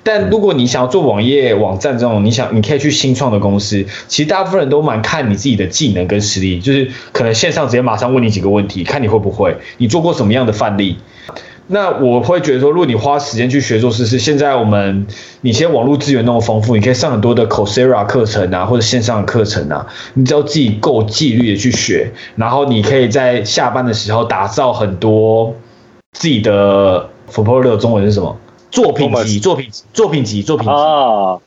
[0.03, 10.97] 但如果你想要做网页网站这种，你想你可以去新创的公司，其实大部分人都蛮看你自己的技能跟实力，就是可能线上直接马上问你几个问题，看你会不会，你做过什么样的范例。
[11.71, 15.05] 那我会觉得说，如果你花时间去学做试试，现在我们
[15.41, 25.53] 你现在网络资源那么丰富，你可以上很多的 Coursera 课程啊，或者线上的课程啊，你只要自己够纪律的去学，然后你可以在下班的时候打造很多
[26.13, 28.35] 自己的 portfolio，中文是什么？
[28.71, 31.37] 作品集，作品集，作品集，作品集啊。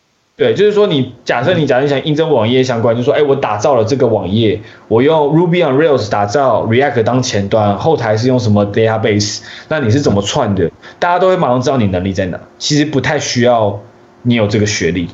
[0.43, 9.41] 对，就是说你假设你假设想应征网页相关，就说，哎，我打造了这个网页，我用 Ruby on Rails 打造，React 当前端，后台是用什么 database？
[9.69, 10.69] 那你是怎么串的？
[10.99, 12.41] 大家都会马上知道你能力在哪。
[12.59, 13.81] 其实不太需要
[14.23, 15.07] 你有这个学历，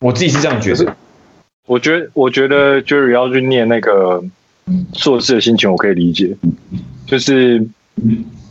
[0.00, 0.96] 我自己是这样觉得。
[1.66, 4.24] 我觉得，我觉得 Jerry 要去念那个
[4.94, 6.34] 硕士的心情，我可以理解。
[7.04, 7.62] 就是，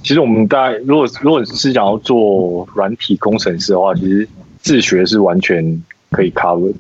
[0.04, 4.30] 其实我们大家如果如果是想要做软体工程师的话，其实
[4.62, 5.84] 自学是完全。
[6.12, 6.74] 可以 cover，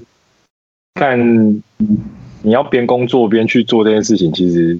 [0.93, 1.61] 但
[2.41, 4.80] 你要边工作边去做这件事情，其实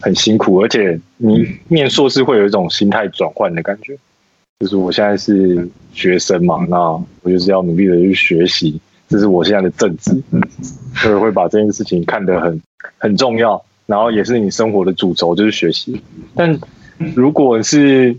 [0.00, 3.96] 很辛苦，而且你念硕士会有一种心态转换的感觉，
[4.60, 6.78] 就是我现在是学生嘛，那
[7.22, 10.20] 我就是要努力的去学习，这是我现在的正职，
[10.94, 12.60] 所以会把这件事情看得很
[12.98, 16.00] 很重要，然后也是你生活的主轴，就是学习。
[16.34, 16.58] 但
[17.14, 18.16] 如果是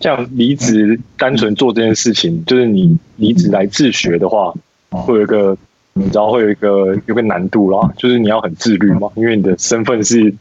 [0.00, 4.54] 像离职单纯做这件事情，就是你离职来自学的话。
[4.92, 5.56] 会有一个，
[5.94, 10.32] 你知道会有一个有个难度啦，就是你要很自律嘛，因为你的身份是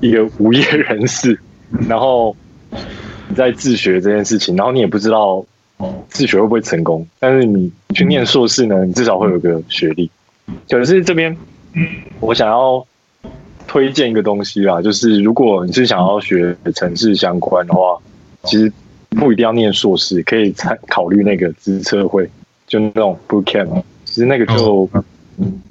[0.00, 1.38] 一个无业人士，
[1.88, 2.34] 然后
[3.28, 5.44] 你在自学这件事情，然后你也不知道
[6.08, 10.10] 自学会不会成功，但是你去念硕士呢，你至少会有个学历。
[10.68, 11.36] 可是这边
[12.20, 12.84] 我想要
[13.66, 17.98] 推荐一个东西啦，就是如果你是想要学城市相关的话，
[18.44, 18.72] 其实
[19.10, 22.28] 不一定要念硕士，可以参考虑那个资策会。
[22.72, 24.88] 就那种 bootcamp，其实那个就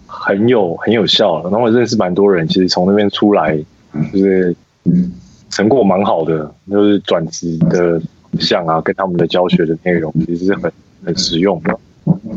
[0.06, 3.58] 很有很有效了，然后我认识蛮多人，其实从那边出来
[4.14, 4.56] 就是
[5.50, 8.00] 成果蛮好的，就是转职的
[8.40, 10.72] 项啊，跟他们的教学的内容其实是很
[11.04, 11.76] 很实用的。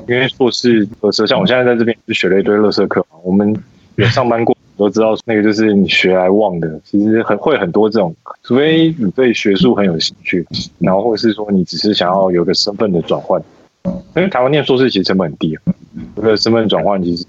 [0.08, 3.54] 因为硕士的时候，像我现在在这边就学了一堆乐色课嘛，我们
[3.96, 10.46] 有上班过都知道，那个就是你学来忘的，其实很会很多这种，除非你对学术很有兴趣，
[10.78, 13.42] 然后或者是说你只是想要有个身份的转换。
[14.16, 15.58] 因为台湾念硕士其实成本很低，
[16.16, 17.26] 这个身份转换其实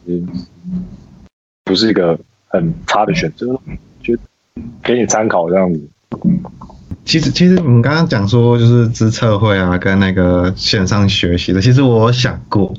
[1.63, 3.59] 不是一个很差的选择，
[4.01, 4.15] 就
[4.83, 5.81] 给你参考这样子。
[7.03, 12.73] 其实，其实我们刚刚讲说就是资策会啊，跟那个线上学习的，其实我想过，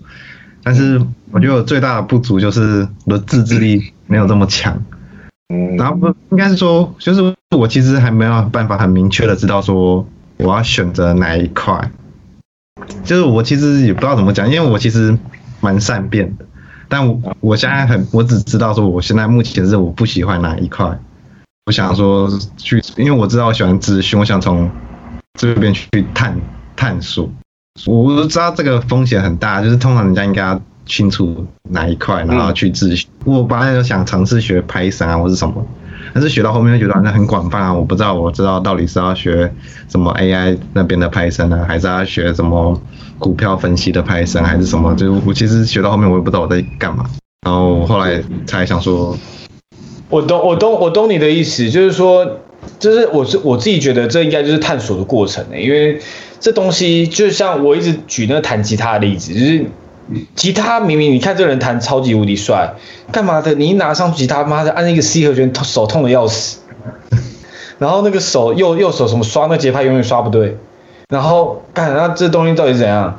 [0.62, 1.00] 但是
[1.30, 4.82] 我觉得我最大的不足就是我的自制力没有这么强。
[5.48, 10.06] 嗯，然后不应该是说，就是我其实还没有办法很明确的知道说
[10.38, 11.90] 我要选择哪一块。
[13.04, 15.16] 就是我其实也不知道怎么讲，因为我其实
[15.60, 16.44] 蛮善变的，
[16.88, 20.98] 但我我现在很，我只知道说我现在目前是我不喜欢哪一块，
[21.66, 24.70] 我想说去，因为我知道我喜欢资讯，我想从
[25.38, 26.38] 这边去探
[26.74, 27.30] 探索。
[27.86, 33.06] 我知道这个风险很大，就是通常人家应该要清楚哪一块，然后去自学。
[33.24, 35.66] 我本来就想尝试学 Python 啊，或是什么。
[36.18, 39.52] 但是学到后面就觉得好像很广泛啊，我不知道，我知道到底是要学
[39.86, 42.80] 什么 AI 那边的 Python 呢，还是要学什么
[43.18, 44.94] 股票分析的 Python，还是什么？
[44.94, 47.04] 就我其实学到后面我也不知道我在干嘛，
[47.44, 49.14] 然后后来才想说，
[50.08, 52.26] 我懂，我懂，我懂你的意思，就是说，
[52.78, 56.00] 就是我是我自己觉得这应该就是探索的过程呢，因为
[56.40, 59.66] 这东西就像我一直举那弹吉他的例子，就是。
[60.34, 62.74] 吉他明明你看这人弹超级无敌帅，
[63.12, 63.54] 干嘛的？
[63.54, 66.58] 你一拿上吉他，妈的按那个 C 和弦，手痛的要死。
[67.78, 70.56] 然后那个手右右手什么刷那节拍永远刷不对。
[71.08, 73.18] 然后干，那这东西到底怎样？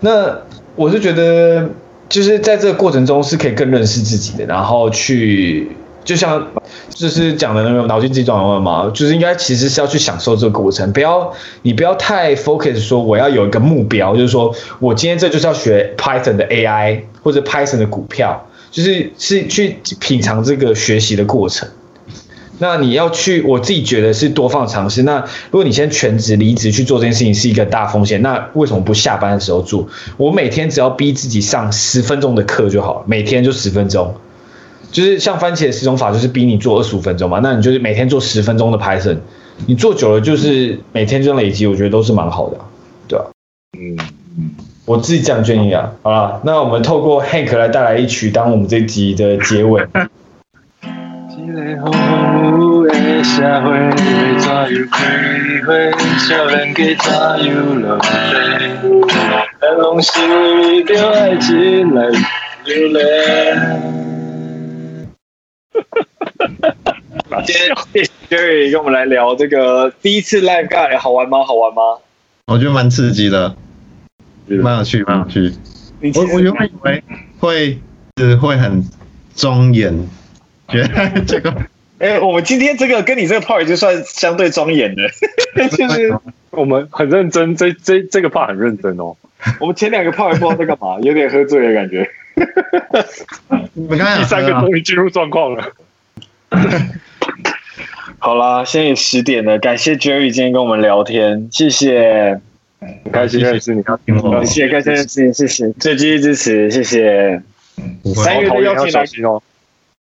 [0.00, 0.38] 那
[0.76, 1.68] 我是觉得，
[2.08, 5.72] 就是在这个过程中是可以更认识自己的，然后去。
[6.04, 6.46] 就像
[6.90, 11.32] 就是讲的那个脑筋急转弯嘛，就是应该其实是要去享受这个过程，不要
[11.62, 21.68] 你不要太 focus 说我要有一个目标，就是说我今天这就是要学 Python 的 AI 或者 Python 的股票，就是是去品尝这个学习的过程。
[22.60, 25.04] 那你要去，我自己觉得是多方尝试。
[25.04, 25.20] 那
[25.52, 29.86] 如果你先全职离职去做这件事情是一个大风险，那为什么不下班的时候做？
[30.16, 34.12] 我每天只要逼自己上十分钟的课就好了，每天就十分钟。
[34.90, 37.40] 就是像番茄的十种法，就是逼你做二十五分钟嘛。
[37.42, 39.18] 那你就是每天做十分钟的 Python，
[39.66, 42.56] 你做久了就是每天这样累积，我觉得都是蛮好的，
[43.06, 43.26] 对吧？
[43.78, 43.96] 嗯，
[44.86, 45.92] 我自己这样建议啊。
[46.02, 49.86] 好了，那我们透过 Hank 来带来一曲，当我们这集的结尾。
[67.46, 71.44] 今天谢谢 Jerry 跟我们来聊这个第一次 Live Guide 好玩吗？
[71.44, 71.98] 好玩吗？
[72.46, 73.54] 我觉得蛮刺激的，
[74.46, 75.52] 蛮有趣，蛮有趣。
[76.14, 77.02] 我我原本以为
[77.38, 77.78] 会
[78.16, 78.84] 是会很
[79.34, 80.08] 庄严，
[80.68, 81.50] 觉得这个，
[81.98, 85.08] 哎、欸，我们今天这个跟你这个 part 就算相对庄严的，
[85.76, 86.14] 就是
[86.50, 89.16] 我们很认真，这这这个 part 很认真哦。
[89.60, 92.08] 我们前两个 part 不知道在干嘛，有点喝醉的感觉。
[93.74, 95.72] 第 三个终于进入状况了。
[98.18, 102.40] 好啦，现在也十点了，感谢 Jerry 今天跟我们聊天，谢谢，
[102.80, 107.40] 很开心认识你，要听我，谢谢，感谢认识你，谢谢，最继续支持，谢谢。
[108.16, 109.40] 三月的邀请来宾哦，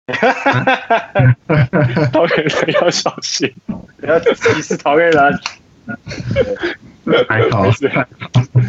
[0.07, 3.53] 哈哈哈哈哈，讨厌人要小心，
[3.99, 5.39] 不要歧视讨厌人。
[7.27, 7.65] 还好，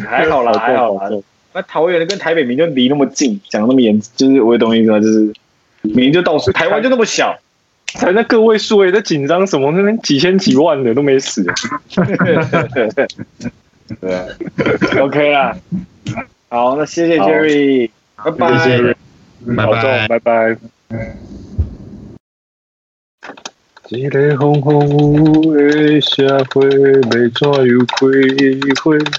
[0.09, 1.09] 还好啦，还好啦。
[1.53, 5.33] 那桃园的跟台北明就离那么近，讲那么严，就是我懂意思吗，就是
[5.81, 7.37] 明就到处，台湾就那么小。
[7.93, 9.69] 才那个位数诶，在紧张什么？
[9.73, 11.43] 那边几千几万的都没死。
[13.99, 14.29] 对
[14.97, 15.57] ，OK 啦。
[16.47, 18.95] 好，那谢谢 Jerry，拜拜，谢谢，
[19.57, 20.57] 拜拜，拜拜。
[23.89, 27.19] 一个风风雨雨的社会，要怎
[27.67, 27.99] 样开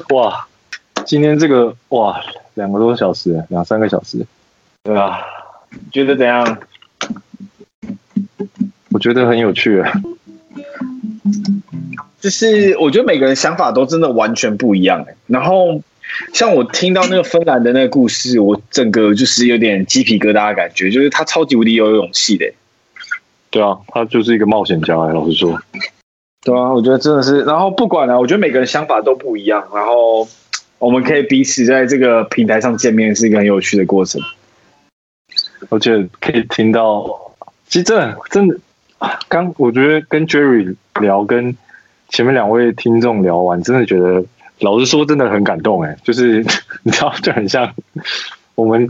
[0.08, 0.48] 花？
[0.97, 2.20] 哇，今天这个哇，
[2.55, 4.26] 两个多小时，两三个小时，
[4.82, 5.18] 对啊？
[5.90, 6.59] 觉得怎样？
[8.90, 9.90] 我觉得很有趣啊，
[12.20, 15.14] 就是我觉得每个人想法都真的完全不一样哎。
[15.26, 15.80] 然后
[16.34, 22.53] 像我听到那个芬兰的那个故事，我整个就是有点鸡皮疙瘩的感觉，就是他超级无敌有勇气的。
[23.49, 25.59] 对啊，他就是一个冒险家，老实说。
[26.43, 27.43] 对啊，我觉得真的是。
[27.45, 29.66] 然后不管啊，我觉得每个人想法都不一样。
[29.74, 30.28] 然后
[30.82, 34.20] 我们可以彼此在这个平台上见面，是一个很有趣的过程。
[35.68, 37.08] 我觉得可以听到，
[37.68, 38.58] 其实真的真的。
[39.28, 41.56] 刚我觉得跟 Jerry 聊，跟
[42.08, 44.24] 前面两位听众聊完，真的觉得
[44.58, 46.44] 老实说真的很感动哎，就是
[46.82, 47.72] 你知道就很像
[48.56, 48.88] 我们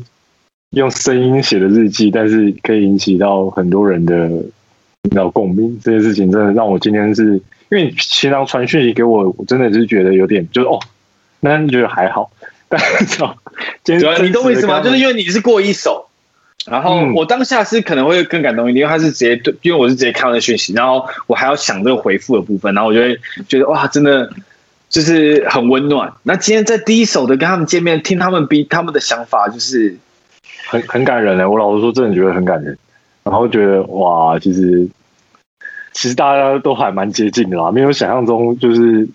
[0.70, 7.34] 用声音写的日记，但是可以引起到很多人的你知道共鸣，这件事情真的让我今天是
[7.68, 10.80] 因为平常传讯息给我，我真的是觉得有点就是哦，
[11.45, 12.30] 那你觉得还好，
[12.70, 13.18] 但是
[13.84, 14.80] 今天你懂我意思吗？
[14.80, 16.09] 就是因为你是过一手。
[16.64, 23.18] 然后我当下是可能会更感动一点，因为他是直接对，因为我是直接看到那讯息，然后我还要想这个回复的部分，然后我就会
[23.49, 24.30] 觉得哇，真的
[24.88, 26.12] 就是很温暖。
[26.22, 29.97] 那今天在第一手的跟他们见面，听他们比他们的想法，就是
[30.68, 31.45] 很很感人嘞。
[31.45, 32.78] 我老实说，真的觉得很感人。
[33.24, 34.88] 然后觉得哇，其实
[35.93, 39.09] 其实大家都还蛮接近的啦，没有想象中就是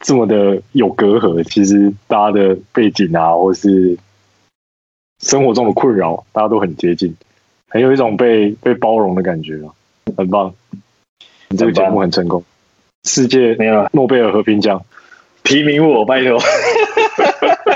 [0.00, 1.44] 这么的有隔阂。
[1.44, 3.96] 其实大家的背景啊，或是。
[5.22, 7.14] 生活中的困扰，大家都很接近，
[7.68, 9.60] 很有一种被被包容的感觉，
[10.16, 10.54] 很棒。
[11.50, 12.42] 你这个节目很成功，
[13.04, 14.82] 世界没有诺贝尔和平奖
[15.44, 16.40] 提名我，拜托。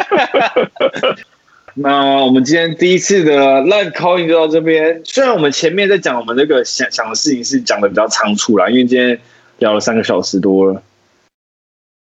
[1.75, 5.03] 那我们今天第一次的 live calling 就到这边。
[5.05, 9.21] 虽然我们前面在讲我们那个想想的事情是讲的比较仓促啦，因为今天
[9.59, 10.83] 聊了三个小时多了。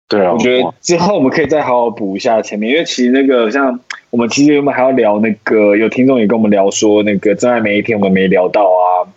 [0.07, 3.79] 对啊，我觉得之后我们可以再好好补一下前面，因为其实那个像。
[4.09, 9.09] 我们其实我们还要聊那个，有听众也跟我们聊说，那个真爱每一天我们没聊到啊。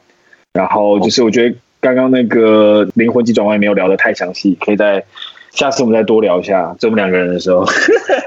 [0.54, 5.04] 然后就是我觉得刚刚那个灵魂急转弯没有聊的太详细，可以在
[5.50, 7.66] 下次我们再多聊一下，就我们两个人的时候。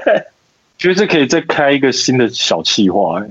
[0.78, 3.26] 觉得这可以再开一个新的小企划，哎，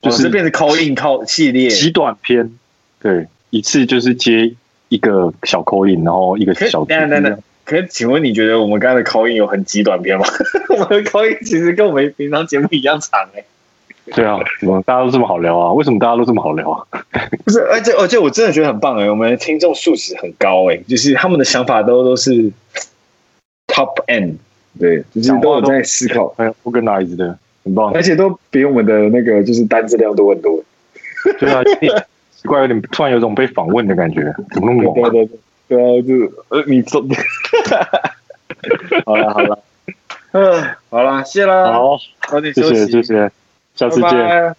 [0.00, 2.52] 就是变成 call in call 系列，极短篇，
[3.00, 4.54] 对，一次就是接
[4.88, 6.84] 一个小 call in，然后一个小。
[6.84, 7.36] 等等等。
[7.64, 10.24] 可是请问你觉得我们刚才的 call in 有很极短篇吗？
[10.70, 13.44] 我们的 call in 其实跟我们平常节目一样长哎、欸。
[14.12, 15.72] 对啊，怎么大家都这么好聊啊？
[15.72, 16.84] 为什么大家都这么好聊啊？
[17.46, 22.50] 不是，而且而且我真的觉得很棒哎、欸，我们的听众素质很高哎、欸，就是他们的想法都都是
[23.68, 24.34] top end，
[24.80, 30.60] 对，就是都有在思考，哎，organize 的，很棒，而且都比我们的那个就是单质量多很多。
[31.38, 34.94] 对啊，奇怪，有点突然有种被访问的感觉，怎么那么猛？
[34.94, 35.38] 对对对
[35.72, 37.00] 对啊，就呃，你走，
[39.06, 39.58] 好了好了，
[40.32, 41.96] 嗯，好了，谢了，好，
[42.28, 43.30] 早点休息，谢谢谢谢，
[43.74, 44.54] 下次见，拜拜，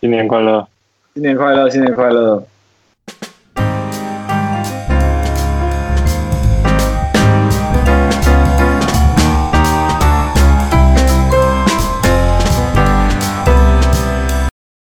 [0.00, 0.66] 新年快乐，
[1.12, 2.42] 新年快乐，新年快乐。